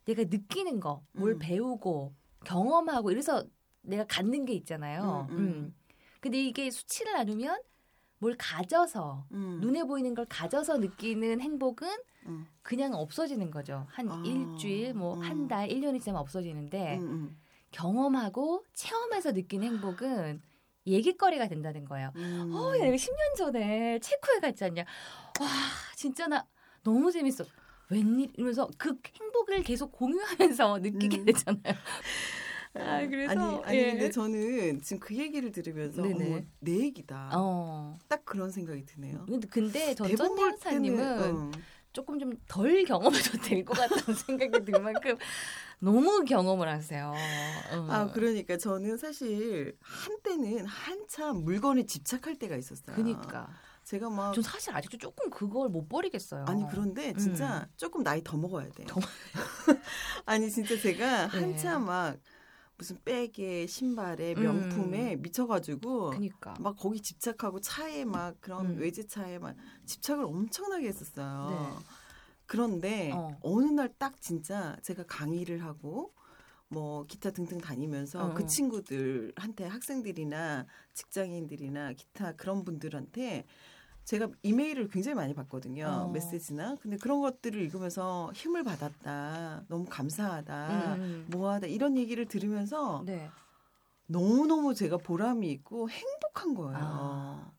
내가 0.05 0.23
느끼는 0.23 0.79
거, 0.79 1.03
뭘 1.13 1.33
음. 1.33 1.39
배우고 1.39 2.13
경험하고 2.45 3.11
이래서 3.11 3.43
내가 3.81 4.05
갖는 4.05 4.45
게 4.45 4.53
있잖아요. 4.53 5.27
음, 5.29 5.35
음, 5.35 5.39
음. 5.39 5.75
근데 6.19 6.43
이게 6.43 6.69
수치를 6.69 7.13
나누면 7.13 7.61
뭘 8.19 8.35
가져서 8.37 9.25
음. 9.31 9.59
눈에 9.61 9.83
보이는 9.83 10.13
걸 10.13 10.25
가져서 10.25 10.77
느끼는 10.77 11.41
행복은 11.41 11.89
음. 12.27 12.45
그냥 12.61 12.93
없어지는 12.93 13.49
거죠. 13.49 13.87
한 13.89 14.09
아, 14.09 14.21
일주일, 14.23 14.93
뭐 14.93 15.15
음. 15.15 15.21
한 15.21 15.47
달, 15.47 15.71
일 15.71 15.81
년이 15.81 15.99
지나면 15.99 16.21
없어지는데 16.21 16.97
음, 16.97 17.01
음. 17.01 17.37
경험하고 17.71 18.65
체험해서 18.73 19.33
느낀 19.33 19.63
행복은 19.63 20.41
얘기거리가 20.85 21.47
된다는 21.47 21.85
거예요. 21.85 22.11
음. 22.15 22.51
어, 22.53 22.75
야, 22.77 22.83
내가 22.83 22.95
10년 22.95 23.35
전에 23.37 23.99
체코에 23.99 24.39
갔지 24.39 24.63
않냐? 24.65 24.83
와, 25.39 25.47
진짜 25.95 26.27
나 26.27 26.45
너무 26.83 27.11
재밌어. 27.11 27.45
웬일? 27.89 28.31
이러면서 28.35 28.69
그 28.77 28.97
행복을 29.19 29.63
계속 29.63 29.91
공유하면서 29.91 30.79
느끼게 30.79 31.19
음. 31.19 31.25
되잖아요. 31.25 31.75
아, 32.73 33.05
그래서, 33.05 33.31
아니, 33.31 33.63
아니 33.65 33.77
예. 33.77 33.91
근데 33.91 34.09
저는 34.09 34.81
지금 34.81 34.99
그 34.99 35.15
얘기를 35.17 35.51
들으면서 35.51 36.01
네네. 36.01 36.25
어머 36.25 36.41
내 36.59 36.79
얘기다. 36.79 37.31
어. 37.33 37.97
딱 38.07 38.23
그런 38.23 38.49
생각이 38.49 38.85
드네요. 38.85 39.25
근데, 39.25 39.47
근데 39.47 39.93
전 39.93 40.07
대본 40.07 40.35
볼 40.35 40.51
전장사님은 40.51 40.97
때는 40.97 41.35
어. 41.35 41.51
조금 41.93 42.19
좀 42.19 42.31
덜 42.47 42.83
경험해도 42.85 43.37
될 43.43 43.65
것 43.65 43.73
같다는 43.77 44.13
생각이 44.15 44.65
들 44.65 44.81
만큼 44.81 45.17
너무 45.79 46.23
경험을 46.23 46.69
하세요. 46.69 47.13
어. 47.71 47.87
아 47.89 48.11
그러니까 48.11 48.57
저는 48.57 48.97
사실 48.97 49.77
한때는 49.81 50.65
한참 50.65 51.43
물건에 51.43 51.85
집착할 51.85 52.35
때가 52.37 52.55
있었어요. 52.55 52.95
그니까. 52.95 53.49
제가 53.83 54.09
막 54.09 54.33
전 54.33 54.43
사실 54.43 54.73
아직도 54.75 54.97
조금 54.99 55.29
그걸 55.31 55.67
못 55.69 55.89
버리겠어요. 55.89 56.45
아니 56.47 56.63
그런데 56.69 57.13
진짜 57.13 57.67
조금 57.77 58.03
나이 58.03 58.23
더 58.23 58.37
먹어야 58.37 58.69
돼. 58.69 58.83
음. 58.83 58.87
더 58.87 58.99
아니 60.25 60.49
진짜 60.51 60.79
제가 60.79 61.27
네. 61.27 61.39
한참 61.39 61.85
막 61.85 62.17
무슨 62.81 62.97
백에 63.05 63.67
신발에 63.67 64.33
음. 64.37 64.41
명품에 64.41 65.17
미쳐가지고 65.17 66.09
그니까. 66.09 66.55
막 66.59 66.75
거기 66.75 66.99
집착하고 66.99 67.61
차에 67.61 68.05
막 68.05 68.41
그런 68.41 68.71
음. 68.71 68.79
외제차에 68.79 69.37
막 69.37 69.55
집착을 69.85 70.23
엄청나게 70.23 70.87
했었어요. 70.87 71.49
네. 71.51 71.85
그런데 72.47 73.11
어. 73.13 73.37
어. 73.39 73.61
느날 73.61 73.93
딱 73.99 74.19
진짜 74.19 74.75
제가 74.81 75.03
강의를 75.03 75.63
하고 75.63 76.15
뭐 76.69 77.05
기타 77.05 77.29
등등 77.29 77.59
다니면서 77.59 78.31
어, 78.31 78.33
그 78.33 78.45
어. 78.45 78.45
친구들한테 78.47 79.67
학생들이나 79.67 80.65
직장인들이나 80.95 81.93
기타 81.93 82.31
그런 82.31 82.65
분들한테 82.65 83.45
제가 84.05 84.27
이메일을 84.43 84.89
굉장히 84.89 85.15
많이 85.15 85.33
받거든요. 85.33 85.85
어. 85.85 86.07
메시지나. 86.09 86.77
근데 86.81 86.97
그런 86.97 87.21
것들을 87.21 87.59
읽으면서 87.61 88.31
힘을 88.35 88.63
받았다. 88.63 89.63
너무 89.67 89.85
감사하다. 89.89 90.95
음, 90.95 91.27
뭐하다. 91.29 91.67
이런 91.67 91.97
얘기를 91.97 92.25
들으면서 92.25 93.03
네. 93.05 93.29
너무너무 94.07 94.73
제가 94.73 94.97
보람이 94.97 95.49
있고 95.51 95.89
행복한 95.89 96.53
거예요. 96.55 96.77
아. 96.81 97.51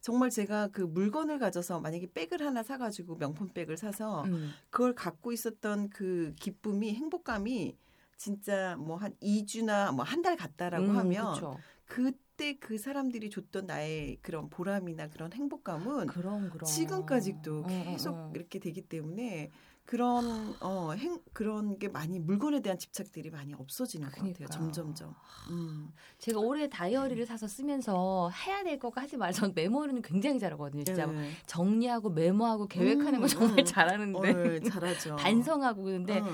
정말 0.00 0.30
제가 0.30 0.68
그 0.68 0.80
물건을 0.80 1.38
가져서 1.38 1.78
만약에 1.80 2.10
백을 2.12 2.40
하나 2.44 2.62
사가지고 2.62 3.16
명품 3.18 3.48
백을 3.50 3.76
사서 3.76 4.24
음. 4.24 4.50
그걸 4.70 4.94
갖고 4.94 5.30
있었던 5.30 5.90
그 5.90 6.32
기쁨이 6.40 6.94
행복감이 6.94 7.76
진짜 8.16 8.76
뭐 8.78 8.96
한 8.96 9.14
2주나 9.22 9.92
뭐 9.94 10.02
한 10.04 10.22
달 10.22 10.36
갔다라고 10.36 10.86
음, 10.86 10.96
하면 10.96 11.34
그쵸. 11.34 11.56
그 11.86 12.12
때 12.40 12.58
그 12.58 12.78
사람들이 12.78 13.28
줬던 13.30 13.66
나의 13.66 14.18
그런 14.22 14.48
보람이나 14.48 15.08
그런 15.08 15.32
행복감은 15.32 16.06
그럼 16.06 16.48
그럼 16.50 16.64
지금까지도 16.64 17.58
어, 17.58 17.64
어, 17.64 17.66
계속 17.66 18.14
어. 18.14 18.32
이렇게 18.34 18.58
되기 18.58 18.80
때문에 18.80 19.50
그런 19.84 20.54
어 20.60 20.92
행, 20.92 21.20
그런 21.32 21.78
게 21.78 21.88
많이 21.88 22.18
물건에 22.20 22.60
대한 22.60 22.78
집착들이 22.78 23.30
많이 23.30 23.54
없어지는 23.54 24.08
것 24.10 24.24
같아요. 24.24 24.46
점점점. 24.48 25.14
음. 25.50 25.92
제가 26.18 26.38
올해 26.38 26.68
다이어리를 26.68 27.26
사서 27.26 27.48
쓰면서 27.48 28.30
해야 28.30 28.62
될 28.62 28.78
거가 28.78 29.02
하지 29.02 29.16
말. 29.16 29.32
전 29.32 29.52
메모는 29.54 30.02
굉장히 30.02 30.38
잘하거든요. 30.38 30.84
진짜 30.84 31.06
네. 31.06 31.32
정리하고 31.46 32.10
메모하고 32.10 32.68
계획하는 32.68 33.14
음, 33.16 33.20
거 33.20 33.26
정말 33.26 33.58
음. 33.58 33.64
잘하는데 33.64 34.18
어, 34.18 34.70
잘하죠. 34.70 35.16
반성하고 35.16 35.82
근데 35.82 36.20
어. 36.20 36.26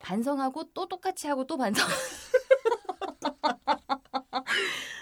반성하고 0.00 0.72
또 0.74 0.88
똑같이 0.88 1.28
하고 1.28 1.46
또 1.46 1.56
반성. 1.56 1.86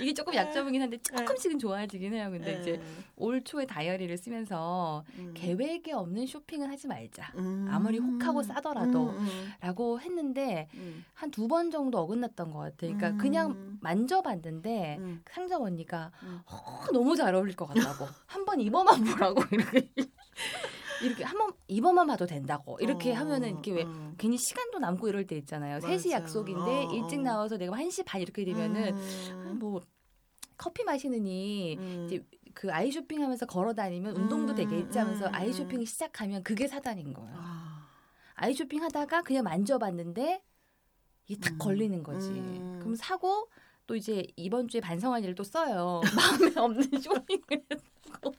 이게 0.03 0.13
조금 0.15 0.35
약점이긴 0.35 0.83
한데 0.83 0.99
조금씩은 0.99 1.59
좋아지긴 1.59 2.13
해요. 2.15 2.29
근데 2.31 2.59
이제 2.61 2.73
네. 2.73 2.83
올 3.17 3.43
초에 3.43 3.65
다이어리를 3.67 4.17
쓰면서 4.19 5.05
음. 5.19 5.33
계획에 5.35 5.93
없는 5.93 6.27
쇼핑을 6.27 6.69
하지 6.69 6.87
말자. 6.89 7.33
음. 7.37 7.69
아무리 7.71 7.99
혹하고 7.99 8.43
싸더라도 8.43 9.11
음, 9.11 9.19
음, 9.19 9.53
라고 9.61 10.01
했는데 10.01 10.69
음. 10.75 11.05
한두 11.15 11.47
번 11.49 11.71
정도 11.71 11.99
어긋났던 11.99 12.51
것 12.51 12.59
같아요. 12.59 12.97
그러니까 12.97 13.09
음. 13.11 13.19
그냥 13.19 13.79
만져봤는데 13.81 14.97
음. 14.99 15.23
상점 15.31 15.63
언니가 15.63 16.11
음. 16.25 16.41
어, 16.47 16.85
너무 16.93 17.15
잘 17.17 17.35
어울릴 17.35 17.55
것 17.57 17.67
같다고 17.67 18.07
한 18.27 18.43
번 18.45 18.61
입어만 18.61 19.05
보라고 19.05 19.41
이렇게 19.53 19.89
이렇게 21.03 21.25
한번 21.25 21.53
입어만 21.69 22.07
봐도 22.07 22.27
된다고 22.27 22.79
이렇게 22.81 23.13
어, 23.13 23.17
하면은 23.17 23.51
이렇게 23.51 23.73
왜 23.73 23.83
어. 23.83 24.15
괜히 24.19 24.39
시간도 24.39 24.79
남고 24.79 25.09
이럴 25.09 25.27
때 25.27 25.37
있잖아요. 25.37 25.75
맞아. 25.75 25.89
3시 25.89 26.11
약속인데 26.11 26.87
어, 26.87 26.91
일찍 26.93 27.21
어. 27.21 27.23
나와서 27.23 27.57
내가 27.57 27.77
1시 27.77 28.05
반 28.07 28.21
이렇게 28.21 28.45
되면은 28.45 28.95
음. 28.95 29.59
뭐 29.59 29.81
커피 30.57 30.85
마시느니 30.85 31.77
음. 31.79 32.07
이제 32.07 32.25
그 32.55 32.73
아이 32.73 32.93
쇼핑하면서 32.93 33.47
걸어 33.47 33.73
다니면 33.75 34.17
운동도 34.17 34.53
음, 34.53 34.57
되겠지 34.57 34.99
하면서 34.99 35.27
음, 35.27 35.35
아이 35.35 35.49
음. 35.49 35.53
쇼핑 35.53 35.85
시작하면 35.85 36.43
그게 36.43 36.69
사단인 36.69 37.13
거예요. 37.13 37.35
아. 37.37 37.89
아이 38.35 38.55
쇼핑 38.55 38.83
하다가 38.83 39.23
그냥 39.23 39.45
만져봤는데 39.45 40.43
이게 41.27 41.41
탁 41.41 41.55
음. 41.55 41.59
걸리는 41.59 42.03
거지. 42.03 42.31
음. 42.31 42.79
그럼 42.81 42.95
사고 42.95 43.49
또 43.87 43.97
이제 43.97 44.25
이번 44.37 44.69
주에 44.69 44.81
반성할 44.81 45.23
일을 45.25 45.35
또 45.35 45.43
써요. 45.43 46.01
마음에 46.17 46.53
없는 46.57 46.83
쇼핑을 47.01 47.65
했고. 47.71 48.33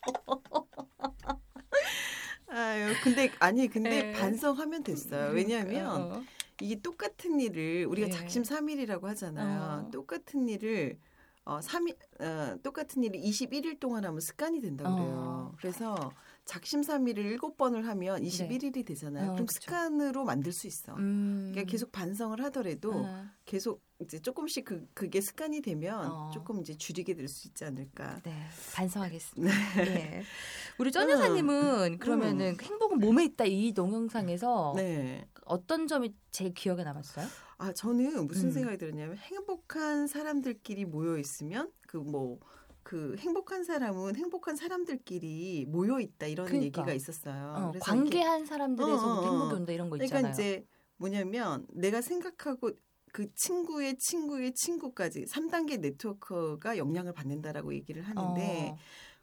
아유, 2.53 2.93
근데 3.03 3.31
아니 3.39 3.67
근데 3.67 3.89
네. 3.89 4.11
반성하면 4.13 4.83
됐어요. 4.83 5.31
왜냐하면 5.31 6.01
어. 6.13 6.23
이게 6.61 6.79
똑같은 6.79 7.39
일을 7.39 7.85
우리가 7.87 8.07
네. 8.07 8.13
작심삼일이라고 8.13 9.07
하잖아요. 9.07 9.87
어. 9.87 9.91
똑같은 9.91 10.47
일을 10.47 10.99
어, 11.45 11.59
3일, 11.59 11.97
어, 12.21 12.57
똑같은 12.61 13.03
일을 13.03 13.19
21일 13.19 13.79
동안 13.79 14.05
하면 14.05 14.19
습관이 14.19 14.61
된다고 14.61 14.95
그래요. 14.95 15.11
어. 15.13 15.51
그래서 15.57 16.13
작심삼일을 16.45 17.37
7번을 17.37 17.83
하면 17.83 18.21
21일이 18.21 18.85
되잖아요. 18.85 19.31
어, 19.31 19.33
그럼 19.33 19.45
그쵸. 19.45 19.59
습관으로 19.61 20.25
만들 20.25 20.51
수 20.51 20.67
있어. 20.67 20.93
음. 20.95 21.49
그러니까 21.51 21.71
계속 21.71 21.91
반성을 21.91 22.41
하더라도 22.45 22.91
어. 22.93 23.25
계속 23.45 23.81
이제 23.99 24.19
조금씩 24.19 24.65
그, 24.65 24.85
그게 24.93 25.21
습관이 25.21 25.61
되면 25.61 26.11
어. 26.11 26.31
조금 26.33 26.59
이제 26.59 26.75
줄이게 26.75 27.13
될 27.13 27.27
수 27.29 27.47
있지 27.47 27.63
않을까. 27.63 28.21
네, 28.23 28.33
반성하겠습니다. 28.75 29.53
네. 29.83 30.23
우리 30.77 30.91
전 30.91 31.07
음. 31.07 31.11
여사님은 31.11 31.99
그러면은 31.99 32.57
행복은 32.61 32.99
몸에 32.99 33.23
있다 33.25 33.45
이 33.45 33.71
동영상에서 33.73 34.73
네. 34.75 35.25
어떤 35.45 35.87
점이 35.87 36.13
제일 36.31 36.53
기억에 36.53 36.83
남았어요? 36.83 37.25
아, 37.57 37.71
저는 37.71 38.27
무슨 38.27 38.47
음. 38.47 38.51
생각이 38.51 38.77
들었냐면 38.77 39.15
행복한 39.17 40.07
사람들끼리 40.07 40.83
모여 40.85 41.17
있으면 41.17 41.71
그뭐 41.87 42.39
그 42.83 43.15
행복한 43.17 43.63
사람은 43.63 44.15
행복한 44.15 44.55
사람들끼리 44.55 45.65
모여 45.67 45.99
있다 45.99 46.27
이런 46.27 46.45
그러니까. 46.45 46.81
얘기가 46.81 46.93
있었어요. 46.93 47.73
어, 47.75 47.79
관계한 47.79 48.45
사람들에서 48.45 48.93
어, 48.93 48.95
어, 48.95 49.19
어. 49.19 49.31
행복이 49.31 49.55
온다 49.55 49.71
이런 49.71 49.89
거 49.89 49.95
그러니까 49.95 50.17
있잖아요. 50.17 50.31
이제 50.33 50.65
뭐냐면 50.97 51.65
내가 51.73 52.01
생각하고 52.01 52.71
그 53.11 53.33
친구의 53.35 53.97
친구의 53.97 54.53
친구까지 54.53 55.25
3단계 55.25 55.79
네트워크가 55.79 56.77
영향을 56.77 57.13
받는다라고 57.13 57.73
얘기를 57.73 58.01
하는데 58.03 58.71
어. 58.71 58.77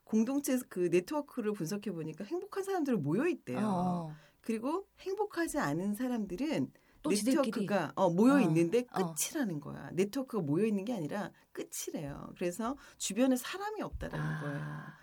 공동체 0.05 0.59
그 0.69 0.89
네트워크를 0.91 1.53
분석해 1.53 1.93
보니까 1.93 2.25
행복한 2.25 2.65
사람들은 2.65 3.03
모여 3.03 3.29
있대요. 3.29 3.59
어. 3.63 4.15
그리고 4.41 4.87
행복하지 5.01 5.59
않은 5.59 5.95
사람들은 5.95 6.73
네트워크가 7.09 7.93
어, 7.97 8.11
모여 8.11 8.35
어, 8.35 8.41
있는데 8.41 8.87
어. 8.93 9.15
끝이라는 9.15 9.61
거야. 9.61 9.91
네트워크가 9.93 10.43
모여 10.43 10.67
있는 10.67 10.85
게 10.85 10.93
아니라 10.93 11.31
끝이래요. 11.53 12.33
그래서 12.37 12.77
주변에 12.99 13.37
사람이 13.37 13.81
없다라는 13.83 14.25
아. 14.27 14.41
거예요. 14.41 15.01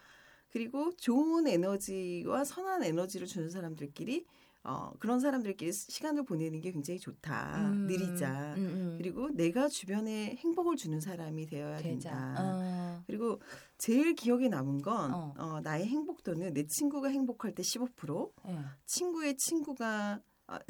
그리고 0.52 0.96
좋은 0.96 1.48
에너지와 1.48 2.44
선한 2.44 2.84
에너지를 2.84 3.28
주는 3.28 3.50
사람들끼리 3.50 4.26
어, 4.64 4.92
그런 5.00 5.22
사람들끼리 5.22 5.72
시간을 5.72 6.26
보내는 6.26 6.60
게 6.60 6.72
굉장히 6.72 7.00
좋다. 7.00 7.72
음, 7.72 7.88
느리자. 7.88 8.56
음, 8.58 8.66
음. 8.66 8.96
그리고 8.98 9.30
내가 9.30 9.70
주변에 9.70 10.36
행복을 10.40 10.76
주는 10.76 11.00
사람이 11.00 11.46
되어야 11.46 11.78
되자. 11.78 12.10
된다. 12.10 12.36
어. 12.38 13.04
그리고 13.08 13.42
제일 13.78 14.14
기억에 14.14 14.50
남은 14.50 14.82
건 14.82 15.14
어. 15.14 15.34
어, 15.38 15.62
나의 15.62 15.86
행복도는 15.86 16.54
내 16.54 16.68
친구가 16.68 17.08
행복할 17.08 17.56
때 17.56 17.64
15%, 17.64 18.34
예. 18.50 18.60
친구의 18.86 19.38
친구가 19.38 19.88
아, 19.88 20.20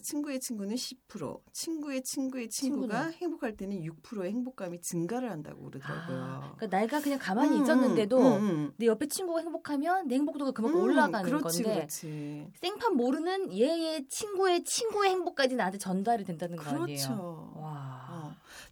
친구의 0.02 0.40
친구는 0.40 0.76
10%, 0.76 1.42
친구의 1.54 2.02
친구의 2.02 2.50
친구가 2.50 2.88
친구는? 2.88 3.14
행복할 3.14 3.56
때는 3.56 3.82
6%의 3.84 4.32
행복감이 4.32 4.82
증가를 4.82 5.30
한다고 5.30 5.66
그러더라고요. 5.66 6.18
아, 6.18 6.54
그러니까 6.58 6.80
내가 6.80 7.00
그냥 7.00 7.20
가만히 7.20 7.58
음, 7.58 7.64
있었는데도 7.64 8.18
음, 8.18 8.42
음. 8.42 8.74
내 8.78 8.88
옆에 8.88 9.08
친구가 9.08 9.42
행복하면 9.42 10.08
내 10.08 10.16
행복도가 10.16 10.52
그만큼 10.52 10.80
음, 10.80 10.84
올라가는 10.84 11.24
그렇지, 11.24 11.62
건데 11.64 11.76
그렇지. 11.76 12.48
생판 12.56 12.96
모르는 12.96 13.54
얘의 13.54 14.08
친구의 14.08 14.64
친구의 14.64 15.12
행복까지 15.12 15.56
나한테 15.56 15.78
전달이 15.78 16.24
된다는 16.24 16.58
거 16.58 16.64
아니에요? 16.64 16.86
그렇죠. 16.86 17.54
와. 17.58 17.87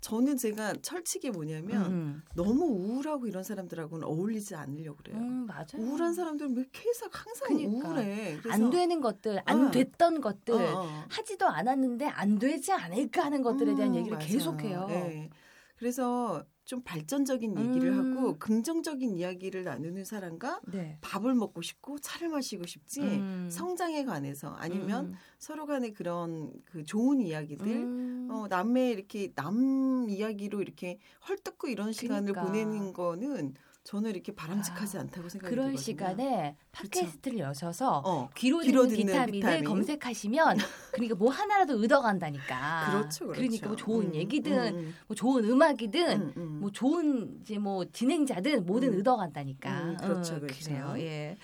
어, 0.06 0.16
저는 0.16 0.38
제가 0.38 0.74
철칙이 0.82 1.32
뭐냐면 1.32 1.86
음, 1.92 2.24
너무 2.36 2.66
우울하고 2.66 3.28
이런 3.28 3.44
사람들하고는 3.44 4.06
어울리지 4.08 4.56
않으려고 4.56 4.98
그래요. 4.98 5.18
음, 5.18 5.48
맞아요. 5.48 5.66
우울한 5.80 6.14
사람들은 6.14 6.56
왜 6.56 6.66
계속 6.72 7.10
항상 7.14 7.58
그러니까. 7.58 7.90
우울해. 7.90 8.38
안 8.50 8.70
되는 8.70 9.02
것들, 9.02 9.42
안 9.46 9.68
어. 9.68 9.72
됐던 9.72 10.22
것들, 10.22 10.54
어, 10.54 10.82
어. 10.82 11.06
하지도 11.10 11.48
않았는데 11.48 12.06
안 12.06 12.38
되지 12.38 12.72
않을까 12.72 13.26
하는 13.26 13.42
것들에 13.42 13.76
대한 13.76 13.92
음, 13.92 13.96
얘기를 13.96 14.18
맞아. 14.18 14.28
계속해요. 14.28 14.86
네. 14.88 15.30
그래서 15.76 16.46
좀 16.66 16.82
발전적인 16.82 17.60
얘기를 17.60 17.92
음. 17.92 18.18
하고 18.18 18.40
긍정적인 18.40 19.16
이야기를 19.18 19.64
나누는 19.64 20.04
사람과 20.04 20.62
네. 20.66 20.98
밥을 21.02 21.36
먹고 21.36 21.62
싶고 21.62 22.00
차를 22.00 22.30
마시고 22.30 22.66
싶지 22.66 23.02
음. 23.02 23.50
성장에 23.52 24.04
관해서 24.04 24.50
아니면 24.56 25.06
음. 25.08 25.16
서로 25.38 25.68
간의 25.68 25.94
그런 25.94 26.52
그 26.66 26.84
좋은 26.84 27.22
이야기들 27.22 27.68
음. 27.68 28.28
어, 28.32 28.48
남의 28.48 28.92
이렇게 28.92 29.32
남 29.36 30.08
이야기로 30.10 30.62
이렇게 30.62 30.98
헐뜯고 31.30 31.68
이런 31.68 31.92
시간을 31.92 32.34
그러니까. 32.34 32.46
보내는 32.46 32.94
거는 32.94 33.54
저는 33.86 34.10
이렇게 34.10 34.34
바람직하지 34.34 34.98
아, 34.98 35.02
않다고 35.02 35.30
생각이 35.30 35.48
그런 35.54 35.68
들거든요. 35.68 35.78
시간에 35.84 36.56
팟캐스트를 36.72 37.38
여셔서 37.38 38.02
어, 38.04 38.30
귀로, 38.36 38.60
귀로 38.62 38.88
듣는 38.88 38.96
듣는 38.98 39.06
비타민을 39.14 39.32
비타민. 39.32 39.64
검색하시면 39.64 40.58
그러니까 40.92 41.16
뭐 41.16 41.30
하나라도 41.32 41.78
얻어간다니까. 41.80 42.88
그렇죠, 42.92 43.26
그렇죠. 43.28 43.42
러니까 43.44 43.68
뭐 43.68 43.76
좋은 43.76 44.08
음, 44.08 44.16
얘기든 44.16 44.76
음, 44.76 44.96
뭐 45.06 45.16
좋은 45.16 45.46
음악이든 45.46 46.22
음, 46.22 46.34
음. 46.36 46.58
뭐 46.62 46.72
좋은 46.72 47.38
이제 47.44 47.60
뭐 47.60 47.86
진행자든 47.86 48.66
뭐든 48.66 48.92
음. 48.92 49.00
얻어간다니까. 49.02 49.82
음, 49.84 49.98
그렇죠, 49.98 50.36
어, 50.36 50.40
그렇죠. 50.40 50.66
그래요. 50.66 50.96
예. 50.98 51.38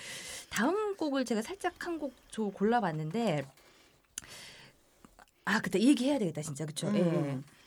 다음 0.50 0.96
곡을 0.98 1.26
제가 1.26 1.44
살짝 1.44 1.76
한 1.78 2.00
곡 2.00 2.12
골라봤는데 2.56 3.46
아 5.46 5.62
그때 5.62 5.78
이 5.78 5.90
얘기 5.90 6.06
해야 6.10 6.18
되겠다 6.18 6.42
진짜 6.42 6.66
그쵸? 6.66 6.88
음. 6.88 6.96
예. 6.96 7.61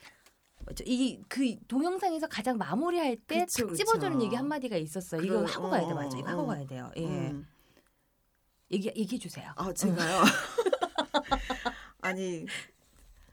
이그 0.87 1.57
동영상에서 1.69 2.29
가장 2.29 2.57
마무리할 2.59 3.17
때 3.17 3.41
그쵸. 3.41 3.73
집어주는 3.73 4.23
얘기 4.23 4.35
한 4.35 4.49
마디가 4.49 4.77
있었어요. 4.77 5.23
이거 5.23 5.35
그럼, 5.37 5.47
하고 5.47 5.71
가야 5.71 5.87
돼 5.87 5.93
어, 5.93 5.95
맞죠? 5.95 6.19
이거 6.19 6.29
어, 6.29 6.31
하고 6.31 6.43
어. 6.43 6.47
가야 6.47 6.67
돼요. 6.67 6.91
예. 6.97 7.07
음. 7.07 7.47
얘기 8.71 8.89
얘기해 8.89 9.19
주세요. 9.19 9.53
아 9.57 9.73
제가요. 9.73 10.23
아니 12.01 12.47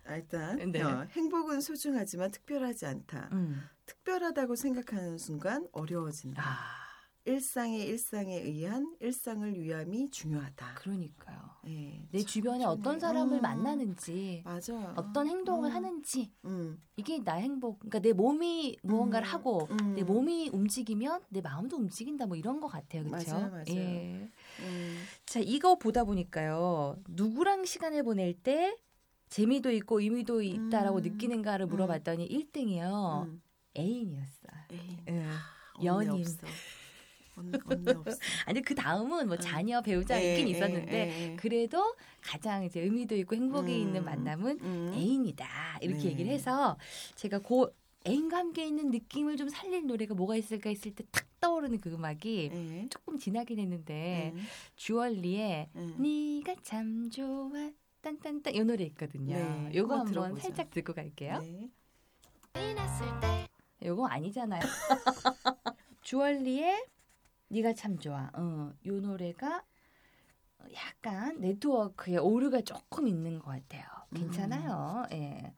아, 0.06 0.15
일단 0.15 0.72
네. 0.72 0.82
어, 0.82 1.08
행복은 1.12 1.62
소중하지만 1.62 2.32
특별하지 2.32 2.86
않다. 2.86 3.30
음. 3.32 3.63
특별하다고 3.86 4.56
생각하는 4.56 5.17
순간 5.17 5.67
어려워진다. 5.72 6.41
아 6.44 6.81
일상의 7.26 7.86
일상에 7.88 8.36
의한 8.42 8.96
일상을 9.00 9.60
위함이 9.60 10.10
중요하다. 10.10 10.74
그러니까요. 10.76 11.40
예, 11.68 12.08
내참 12.12 12.28
주변에 12.28 12.64
좋네. 12.64 12.66
어떤 12.66 13.00
사람을 13.00 13.38
음, 13.38 13.42
만나는지 13.42 14.42
맞아. 14.44 14.94
어떤 14.98 15.28
행동을 15.28 15.70
음, 15.70 15.76
하는지 15.76 16.32
음, 16.46 16.82
이게 16.96 17.20
나 17.24 17.36
행복. 17.36 17.80
그러니까 17.80 18.00
내 18.00 18.14
몸이 18.14 18.78
무언가를 18.82 19.28
음, 19.28 19.34
하고 19.34 19.68
음. 19.70 19.94
내 19.96 20.04
몸이 20.04 20.50
움직이면 20.52 21.22
내 21.30 21.42
마음도 21.42 21.78
움직인다. 21.78 22.26
뭐 22.26 22.36
이런 22.36 22.60
것 22.60 22.68
같아요. 22.68 23.04
그렇죠? 23.04 23.32
맞아요, 23.34 23.52
맞아요. 23.52 23.66
예. 23.70 24.30
음, 24.62 25.04
자 25.26 25.40
이거 25.40 25.76
보다 25.76 26.04
보니까요. 26.04 26.98
누구랑 27.10 27.66
시간을 27.66 28.04
보낼 28.04 28.34
때 28.34 28.76
재미도 29.30 29.72
있고 29.72 30.00
의미도 30.02 30.42
있다라고 30.42 30.98
음, 30.98 31.02
느끼는가를 31.04 31.68
물어봤더니 31.68 32.28
1등이요. 32.28 33.28
음. 33.28 33.42
애인이었어요. 33.78 34.52
에이, 34.72 34.98
예. 35.08 35.26
연인. 35.86 36.26
없어. 37.36 37.41
언니, 37.41 37.52
언니 37.65 37.91
없어. 37.91 38.17
아니 38.46 38.62
그 38.62 38.76
다음은 38.76 39.28
뭐 39.28 39.36
음. 39.36 39.39
자녀 39.39 39.82
배우자 39.82 40.22
예, 40.22 40.32
있긴 40.32 40.48
예, 40.48 40.52
있었는데 40.52 40.94
예, 40.94 41.32
예. 41.32 41.36
그래도 41.36 41.96
가장 42.22 42.63
이제 42.63 42.82
의미도 42.82 43.15
있고 43.17 43.36
행복이 43.36 43.74
음, 43.74 43.80
있는 43.80 44.06
만남은 44.06 44.60
음. 44.62 44.91
애인이다 44.94 45.80
이렇게 45.82 46.04
네. 46.04 46.10
얘기를 46.12 46.32
해서 46.32 46.78
제가 47.15 47.39
고 47.39 47.74
애인과 48.08 48.38
함께 48.38 48.65
있는 48.65 48.89
느낌을 48.89 49.38
좀 49.38 49.50
살릴 49.50 49.86
노래가 49.86 50.15
뭐가 50.15 50.36
있을까 50.36 50.70
했을 50.70 50.94
때 50.94 51.04
탁 51.12 51.32
떠오르는 51.41 51.80
그 51.80 51.91
음악이 51.91 52.52
예. 52.54 52.88
조금 52.89 53.17
지나긴 53.17 53.60
했는데 53.60 54.34
예. 54.36 54.41
주얼리의 54.76 55.70
예. 55.76 55.82
네가 55.98 56.56
참 56.62 57.10
좋아 57.10 57.50
딴딴딴 58.02 58.56
이 58.56 58.63
노래 58.63 58.84
있거든요. 58.86 59.36
네, 59.36 59.72
요거 59.76 59.94
한번 59.94 60.12
들어보죠. 60.12 60.41
살짝 60.41 60.72
듣고 60.72 60.94
갈게요. 60.94 61.39
네. 61.39 61.70
때 62.54 63.48
요거 63.84 64.08
아니잖아요. 64.08 64.62
주얼리의 66.02 66.86
네가 67.52 67.74
참 67.74 68.00
좋아. 68.00 68.32
어, 68.34 68.72
요 68.86 69.00
노래가 69.02 69.64
약간 70.74 71.40
네트워크에 71.40 72.18
오류가 72.18 72.62
조금 72.62 73.08
있는 73.08 73.40
것 73.40 73.52
같아요. 73.52 73.84
괜찮아요. 74.14 75.06
예. 75.12 75.54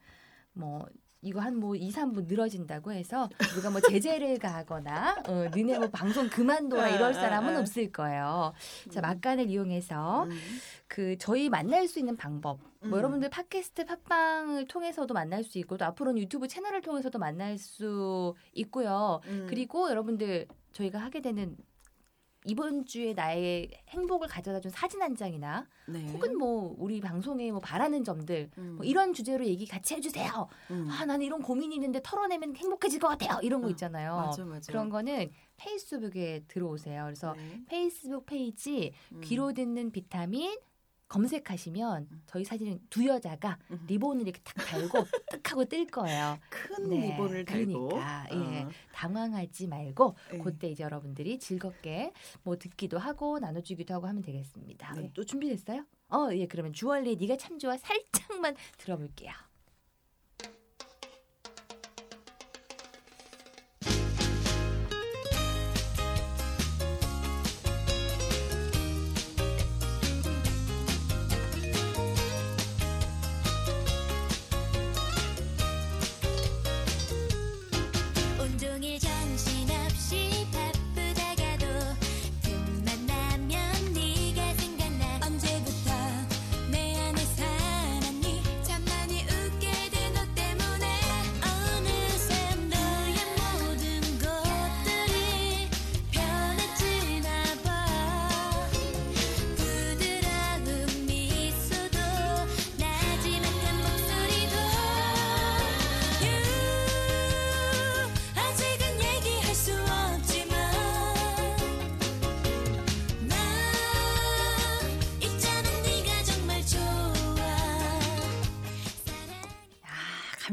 뭐 0.53 0.85
이거 1.21 1.39
한뭐 1.39 1.75
2, 1.75 1.89
3분 1.89 2.27
늘어진다고 2.27 2.91
해서 2.91 3.29
누가 3.55 3.69
뭐 3.69 3.79
제재를 3.79 4.39
가거나 4.39 5.23
어, 5.27 5.45
니네 5.55 5.79
뭐 5.79 5.89
방송 5.89 6.27
그만둬라 6.27 6.89
이럴 6.89 7.13
사람은 7.13 7.55
없을 7.57 7.91
거예요. 7.91 8.53
자, 8.91 8.99
막간을 8.99 9.49
이용해서 9.49 10.25
음. 10.25 10.31
그 10.87 11.17
저희 11.17 11.49
만날 11.49 11.87
수 11.87 11.99
있는 11.99 12.17
방법 12.17 12.59
뭐 12.81 12.89
음. 12.89 12.97
여러분들 12.97 13.29
팟캐스트 13.29 13.85
팟빵을 13.85 14.67
통해서도 14.67 15.13
만날 15.13 15.43
수 15.43 15.57
있고 15.59 15.77
또 15.77 15.85
앞으로는 15.85 16.21
유튜브 16.21 16.47
채널을 16.47 16.81
통해서도 16.81 17.19
만날 17.19 17.57
수 17.57 18.35
있고요. 18.53 19.21
음. 19.27 19.47
그리고 19.49 19.89
여러분들 19.89 20.47
저희가 20.73 20.99
하게 20.99 21.21
되는 21.21 21.55
이번 22.45 22.85
주에 22.85 23.13
나의 23.13 23.69
행복을 23.89 24.27
가져다 24.27 24.59
준 24.59 24.71
사진 24.71 25.01
한 25.01 25.15
장이나 25.15 25.67
네. 25.87 26.05
혹은 26.11 26.37
뭐 26.37 26.75
우리 26.77 26.99
방송에 26.99 27.51
뭐 27.51 27.59
바라는 27.59 28.03
점들 28.03 28.49
음. 28.57 28.75
뭐 28.77 28.85
이런 28.85 29.13
주제로 29.13 29.45
얘기 29.45 29.65
같이 29.65 29.95
해주세요. 29.95 30.47
음. 30.71 30.87
아 30.89 31.05
나는 31.05 31.25
이런 31.25 31.41
고민이 31.41 31.75
있는데 31.75 32.01
털어내면 32.03 32.55
행복해질 32.55 32.99
것 32.99 33.07
같아요. 33.09 33.39
이런 33.41 33.61
거 33.61 33.67
어, 33.67 33.69
있잖아요. 33.71 34.15
맞아 34.15 34.45
맞아. 34.45 34.71
그런 34.71 34.89
거는 34.89 35.31
페이스북에 35.57 36.45
들어오세요. 36.47 37.03
그래서 37.05 37.33
네. 37.33 37.61
페이스북 37.67 38.25
페이지 38.25 38.91
음. 39.11 39.21
귀로 39.21 39.53
듣는 39.53 39.91
비타민 39.91 40.57
검색하시면 41.13 42.07
음. 42.11 42.23
저희 42.25 42.43
사진은 42.43 42.79
두 42.89 43.05
여자가 43.05 43.59
음. 43.69 43.85
리본을 43.87 44.23
이렇게 44.23 44.41
탁 44.43 44.55
달고 44.65 45.05
뜩 45.29 45.51
하고 45.51 45.65
뜰 45.65 45.85
거예요. 45.85 46.39
큰 46.49 46.89
네, 46.89 47.11
리본을 47.11 47.45
달고. 47.45 47.89
그러니까, 47.89 48.27
예. 48.31 48.63
어. 48.63 48.69
당황하지 48.91 49.67
말고 49.67 50.15
네. 50.31 50.37
그때 50.39 50.69
이제 50.69 50.83
여러분들이 50.83 51.37
즐겁게 51.37 52.11
뭐 52.41 52.57
듣기도 52.57 52.97
하고 52.97 53.37
나눠주기도 53.37 53.93
하고 53.93 54.07
하면 54.07 54.23
되겠습니다. 54.23 54.95
네. 54.95 55.11
또 55.13 55.23
준비됐어요? 55.23 55.85
어, 56.09 56.29
예. 56.33 56.47
그러면 56.47 56.73
주얼리 56.73 57.15
네가 57.15 57.37
참 57.37 57.59
좋아 57.59 57.77
살짝만 57.77 58.55
들어볼게요. 58.79 59.31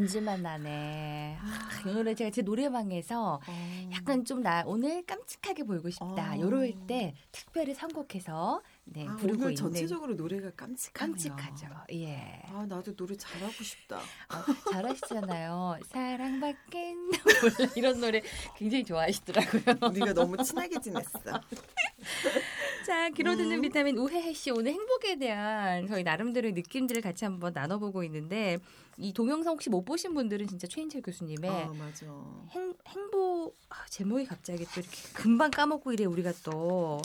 아, 0.00 0.02
감질만 0.02 0.42
나네. 0.42 1.36
아, 1.40 1.88
이 1.88 1.92
노래 1.92 2.14
제가 2.14 2.30
제 2.30 2.40
노래방에서 2.42 3.40
어. 3.46 3.88
약간 3.92 4.24
좀 4.24 4.40
나 4.40 4.62
오늘 4.64 5.04
깜찍하게 5.04 5.64
보이고 5.64 5.90
싶다. 5.90 6.32
어. 6.34 6.40
요럴 6.40 6.72
때 6.86 7.14
특별히 7.30 7.74
선곡해서 7.74 8.62
네, 8.86 9.06
아, 9.06 9.14
부르고 9.16 9.42
오늘 9.42 9.52
있는 9.52 9.54
전체적으로 9.56 10.14
노래가 10.14 10.50
깜찍하네요. 10.56 11.14
깜찍하죠. 11.36 11.66
예. 11.92 12.40
아 12.46 12.64
나도 12.66 12.96
노래 12.96 13.14
잘하고 13.14 13.52
싶다. 13.62 13.98
어, 13.98 14.70
잘하시잖아요. 14.72 15.78
사랑밖엔 15.90 16.96
몰라 16.96 17.12
이런 17.76 18.00
노래 18.00 18.22
굉장히 18.56 18.82
좋아하시더라고요. 18.84 19.62
우리가 19.90 20.14
너무 20.14 20.42
친하게 20.42 20.80
지냈어. 20.80 21.20
자, 22.86 23.10
귀로 23.10 23.36
듣는 23.36 23.56
음. 23.58 23.60
비타민 23.60 23.98
우혜혜 23.98 24.32
씨 24.32 24.50
오늘 24.50 24.72
행복에 24.72 25.16
대한 25.16 25.86
저희 25.86 26.02
나름대로의 26.02 26.54
느낌들을 26.54 27.02
같이 27.02 27.26
한번 27.26 27.52
나눠보고 27.52 28.02
있는데 28.04 28.56
이 29.00 29.12
동영상 29.14 29.54
혹시 29.54 29.70
못 29.70 29.82
보신 29.84 30.12
분들은 30.14 30.46
진짜 30.46 30.66
최인철 30.66 31.00
교수님의 31.02 31.50
아 31.50 31.72
맞아. 31.72 32.06
행, 32.50 32.74
행복 32.86 33.56
아, 33.70 33.86
제목이 33.88 34.26
갑자기 34.26 34.64
또 34.66 34.80
이렇게 34.80 34.96
금방 35.14 35.50
까먹고 35.50 35.92
이래 35.92 36.04
우리가 36.04 36.32
또 36.44 37.00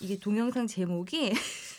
이게 0.00 0.18
동영상 0.18 0.66
제목이 0.66 1.32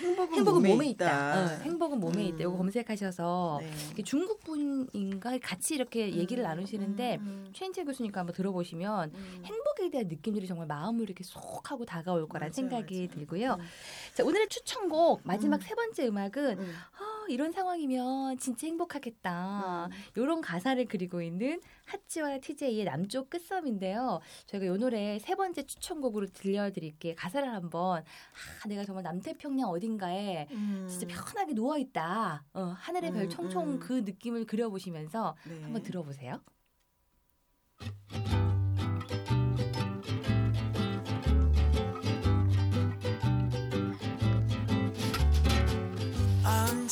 행복은, 0.00 0.36
행복은 0.38 0.62
몸에, 0.62 0.86
있다. 0.88 1.44
어, 1.44 1.46
행복은 1.62 2.00
몸에 2.00 2.22
음. 2.24 2.28
있다. 2.28 2.38
이거 2.40 2.56
검색하셔서 2.56 3.60
네. 3.96 4.02
중국 4.02 4.42
분인가 4.42 5.38
같이 5.38 5.76
이렇게 5.76 6.12
얘기를 6.14 6.42
음, 6.42 6.48
나누시는데 6.48 7.16
음, 7.20 7.50
최인철 7.52 7.84
교수님과 7.84 8.20
한번 8.20 8.34
들어보시면 8.34 9.12
음. 9.14 9.42
행복에 9.44 9.90
대한 9.90 10.08
느낌들이 10.08 10.46
정말 10.48 10.66
마음을 10.66 11.02
이렇게 11.02 11.22
쏙 11.22 11.70
하고 11.70 11.84
다가올 11.84 12.28
거란 12.28 12.46
맞아요, 12.48 12.52
생각이 12.52 12.94
맞아요. 12.96 13.08
들고요. 13.08 13.52
음. 13.60 13.66
자, 14.14 14.24
오늘의 14.24 14.48
추천곡 14.48 15.20
마지막 15.22 15.56
음. 15.56 15.60
세 15.60 15.74
번째 15.76 16.06
음악은 16.08 16.58
음. 16.58 16.74
아, 16.98 17.13
이런 17.28 17.52
상황이면 17.52 18.38
진짜 18.38 18.66
행복하겠다. 18.66 19.86
음. 19.86 19.90
이런 20.16 20.40
가사를 20.40 20.84
그리고 20.86 21.22
있는 21.22 21.60
하찌와 21.86 22.38
TJ의 22.38 22.84
남쪽 22.84 23.30
끝섬인데요. 23.30 24.20
저희가 24.46 24.74
이 24.74 24.78
노래 24.78 25.18
세 25.18 25.34
번째 25.34 25.64
추천곡으로 25.64 26.26
들려드릴게요. 26.28 27.14
가사를 27.16 27.48
한번 27.52 28.02
아, 28.02 28.68
내가 28.68 28.84
정말 28.84 29.02
남태평양 29.04 29.68
어딘가에 29.68 30.48
음. 30.50 30.86
진짜 30.88 31.06
편하게 31.06 31.54
누워 31.54 31.78
있다. 31.78 32.44
어, 32.54 32.74
하늘의 32.78 33.12
별 33.12 33.22
음, 33.24 33.28
총총 33.28 33.72
음. 33.72 33.80
그 33.80 33.92
느낌을 33.92 34.46
그려보시면서 34.46 35.36
네. 35.48 35.62
한번 35.62 35.82
들어보세요. 35.82 36.40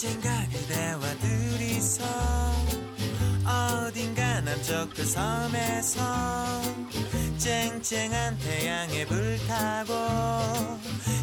언젠가 0.05 0.31
그대와 0.49 1.01
둘이서 1.21 2.05
어딘가 3.47 4.41
남쪽 4.41 4.93
그 4.93 5.05
섬에서 5.07 6.01
쨍쨍한 7.39 8.37
태양에 8.39 9.07
불타고 9.07 9.95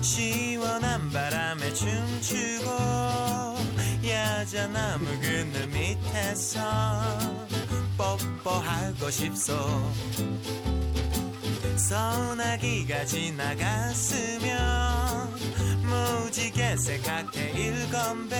시원한 0.01 1.09
바람에 1.11 1.73
춤추고 1.73 2.69
야자나무 4.07 5.05
그늘 5.19 5.67
밑에서 5.67 6.61
뽀뽀하고 7.97 9.11
싶소. 9.11 9.91
소나기가 11.75 13.03
지나갔으면 13.03 14.49
무지개 15.89 16.77
색칵테일 16.77 17.89
건배 17.91 18.35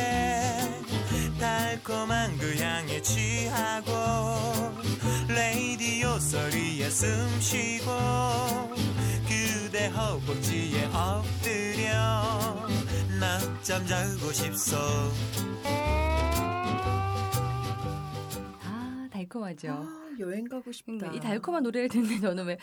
달콤한 1.40 2.38
그 2.38 2.56
향에 2.58 3.02
취하고 3.02 3.92
레이디오 5.28 6.20
소리에 6.20 6.90
숨쉬고 6.90 7.92
그대 9.28 9.88
허벅지에 9.88 10.86
엎드려 10.94 12.68
낮잠 13.20 13.86
자고 13.88 14.32
싶소 14.32 14.78
아, 18.64 19.08
달콤하죠. 19.12 19.70
아, 19.72 20.10
여행 20.20 20.48
가고 20.48 20.72
싶다. 20.72 21.12
이 21.14 21.20
달콤한 21.20 21.64
노래를 21.64 21.90
듣는데 21.90 22.20
저는 22.22 22.46
왜 22.46 22.58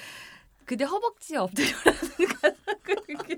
그대 0.64 0.84
허벅지에 0.84 1.38
엎드려라는 1.38 2.00
가사가 2.42 2.74
그렇게 2.82 3.36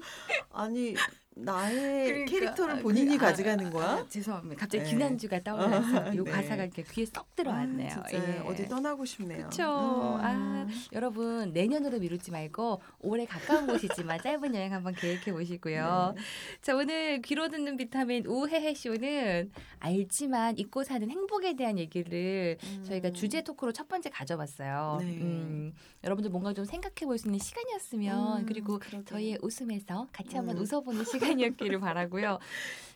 아니 0.53 0.95
나의 1.45 2.05
그러니까, 2.07 2.31
캐릭터를 2.31 2.75
아, 2.75 2.79
본인이 2.79 3.17
그, 3.17 3.25
아, 3.25 3.29
가져가는 3.29 3.71
거야? 3.71 3.87
아, 3.89 4.07
죄송합니다. 4.09 4.61
갑자기 4.61 4.85
네. 4.85 4.91
지난주가 4.91 5.43
떠올라서 5.43 5.99
아, 5.99 6.09
이 6.15 6.17
네. 6.17 6.31
가사가 6.31 6.65
이렇게 6.65 6.83
귀에 6.83 7.05
쏙 7.07 7.35
들어왔네요. 7.37 7.91
아, 7.93 8.05
예. 8.13 8.43
어디 8.47 8.67
떠나고 8.69 9.05
싶네요. 9.05 9.45
그쵸. 9.49 9.63
음. 9.63 10.21
아, 10.25 10.67
여러분 10.93 11.53
내년으로 11.53 11.99
미루지 11.99 12.31
말고 12.31 12.81
올해 13.01 13.25
가까운 13.27 13.67
곳이지만 13.67 14.19
짧은 14.23 14.55
여행 14.55 14.73
한번 14.73 14.95
계획해 14.95 15.33
보시고요. 15.33 16.15
네. 16.17 16.23
자 16.63 16.75
오늘 16.75 17.21
귀로 17.23 17.49
듣는 17.49 17.77
비타민 17.77 18.25
우혜혜 18.27 18.75
쇼는 18.75 19.53
알지만 19.81 20.59
잊고 20.59 20.83
사는 20.83 21.09
행복에 21.09 21.55
대한 21.57 21.79
얘기를 21.79 22.57
음. 22.63 22.85
저희가 22.87 23.11
주제 23.11 23.43
토크로 23.43 23.73
첫 23.73 23.87
번째 23.89 24.11
가져봤어요. 24.11 24.99
네. 25.01 25.07
음, 25.19 25.75
여러분들 26.05 26.31
뭔가 26.31 26.53
좀 26.53 26.65
생각해 26.65 27.07
볼 27.07 27.19
수 27.19 27.27
있는 27.27 27.39
시간이었으면 27.41 28.41
음, 28.43 28.47
그리고 28.47 28.79
그러게. 28.79 29.05
저희의 29.05 29.39
웃음에서 29.43 30.07
같이 30.13 30.37
한번 30.37 30.57
음. 30.57 30.63
웃어보는 30.63 31.05
시간 31.05 31.28
이었기를 31.33 31.81
바라고요. 31.81 32.39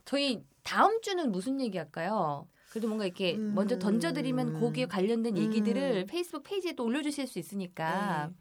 저희 0.04 0.42
다음 0.62 1.00
주는 1.00 1.30
무슨 1.30 1.60
얘기 1.60 1.78
할까요? 1.78 2.48
그래도 2.70 2.88
뭔가 2.88 3.04
이렇게 3.04 3.34
음. 3.36 3.54
먼저 3.54 3.78
던져드리면 3.78 4.58
거기에 4.60 4.86
관련된 4.86 5.36
얘기들을 5.36 6.04
음. 6.04 6.06
페이스북 6.06 6.42
페이지에 6.44 6.72
또 6.72 6.84
올려주실 6.84 7.26
수 7.26 7.38
있으니까 7.38 8.28
네. 8.28 8.34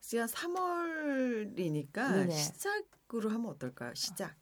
지금 0.00 0.26
3월이니까 0.26 2.12
네네. 2.12 2.30
시작으로 2.30 3.28
하면 3.30 3.46
어떨까요? 3.50 3.94
시작. 3.94 4.34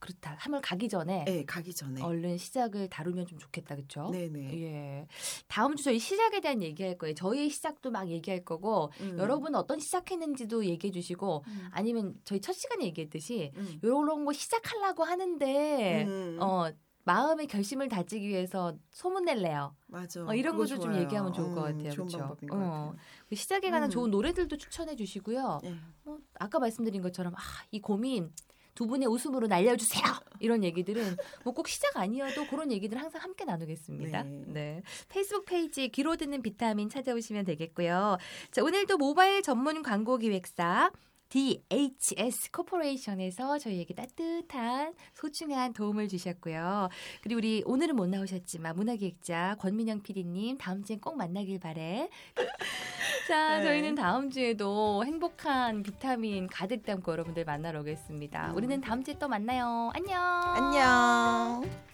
그렇다. 0.00 0.36
3월 0.38 0.60
가기 0.62 0.88
전에 0.88 1.24
네, 1.24 1.44
가기 1.44 1.74
전에. 1.74 2.02
얼른 2.02 2.38
시작을 2.38 2.88
다루면 2.88 3.26
좀 3.26 3.38
좋겠다. 3.38 3.76
그렇죠? 3.76 4.08
네 4.10 4.28
네. 4.28 4.62
예. 4.62 5.06
다음 5.46 5.76
주 5.76 5.84
저희 5.84 5.98
시작에 5.98 6.40
대한 6.40 6.62
얘기할 6.62 6.96
거예요. 6.98 7.14
저희의 7.14 7.50
시작도 7.50 7.90
막 7.90 8.08
얘기할 8.08 8.44
거고 8.44 8.90
음. 9.00 9.16
여러분 9.18 9.54
어떤 9.54 9.78
시작했는지도 9.78 10.64
얘기해 10.64 10.90
주시고 10.90 11.44
음. 11.46 11.68
아니면 11.70 12.14
저희 12.24 12.40
첫 12.40 12.52
시간에 12.54 12.84
얘기했듯이 12.86 13.52
음. 13.56 13.78
요런 13.84 14.24
거 14.24 14.32
시작하려고 14.32 15.04
하는데 15.04 16.04
음. 16.04 16.38
어 16.40 16.70
마음의 17.04 17.46
결심을 17.46 17.88
다지기 17.88 18.28
위해서 18.28 18.76
소문 18.90 19.24
낼래요. 19.24 19.74
맞아. 19.86 20.24
어, 20.24 20.34
이런 20.34 20.56
것도 20.56 20.66
좀 20.68 20.80
좋아요. 20.92 21.00
얘기하면 21.00 21.32
좋을 21.32 21.54
것 21.54 21.66
음, 21.68 21.72
같아요. 21.78 21.90
좋은 21.92 22.06
그렇죠? 22.06 22.18
방법인 22.18 22.48
것 22.48 22.56
어. 22.56 22.58
같아요. 22.60 22.96
그 23.28 23.34
시작에 23.34 23.70
관한 23.70 23.88
음. 23.88 23.90
좋은 23.90 24.10
노래들도 24.10 24.56
추천해 24.56 24.94
주시고요. 24.96 25.60
네. 25.62 25.74
뭐 26.04 26.18
아까 26.38 26.58
말씀드린 26.58 27.02
것처럼 27.02 27.34
아, 27.34 27.38
이 27.70 27.80
고민 27.80 28.32
두 28.74 28.86
분의 28.86 29.08
웃음으로 29.08 29.46
날려주세요. 29.46 30.02
이런 30.40 30.64
얘기들은 30.64 31.16
뭐 31.44 31.54
꼭 31.54 31.68
시작 31.68 31.96
아니어도 31.96 32.46
그런 32.46 32.72
얘기들 32.72 32.98
항상 32.98 33.20
함께 33.22 33.44
나누겠습니다. 33.44 34.22
네. 34.22 34.44
네. 34.46 34.82
페이스북 35.08 35.44
페이지 35.44 35.88
귀로 35.88 36.16
듣는 36.16 36.40
비타민 36.42 36.88
찾아오시면 36.88 37.44
되겠고요. 37.44 38.16
자, 38.50 38.62
오늘도 38.62 38.96
모바일 38.96 39.42
전문 39.42 39.82
광고 39.82 40.16
기획사 40.16 40.90
DHS 41.30 42.50
코퍼레이션에서 42.50 43.58
저희에게 43.58 43.94
따뜻한 43.94 44.94
소중한 45.14 45.72
도움을 45.72 46.08
주셨고요. 46.08 46.88
그리고 47.22 47.38
우리 47.38 47.62
오늘은 47.64 47.96
못 47.96 48.08
나오셨지만 48.08 48.76
문화기획자 48.76 49.56
권민영 49.58 50.02
PD님 50.02 50.58
다음 50.58 50.84
주엔 50.84 51.00
꼭 51.00 51.16
만나길 51.16 51.60
바래. 51.60 52.10
자, 53.28 53.58
네. 53.58 53.64
저희는 53.64 53.94
다음 53.94 54.30
주에도 54.30 55.04
행복한 55.04 55.82
비타민 55.82 56.48
가득 56.48 56.84
담고 56.84 57.12
여러분들 57.12 57.44
만나러 57.44 57.80
오겠습니다. 57.80 58.50
음. 58.50 58.56
우리는 58.56 58.80
다음 58.80 59.04
주에 59.04 59.14
또 59.18 59.28
만나요. 59.28 59.90
안녕. 59.94 60.20
안녕. 60.20 61.89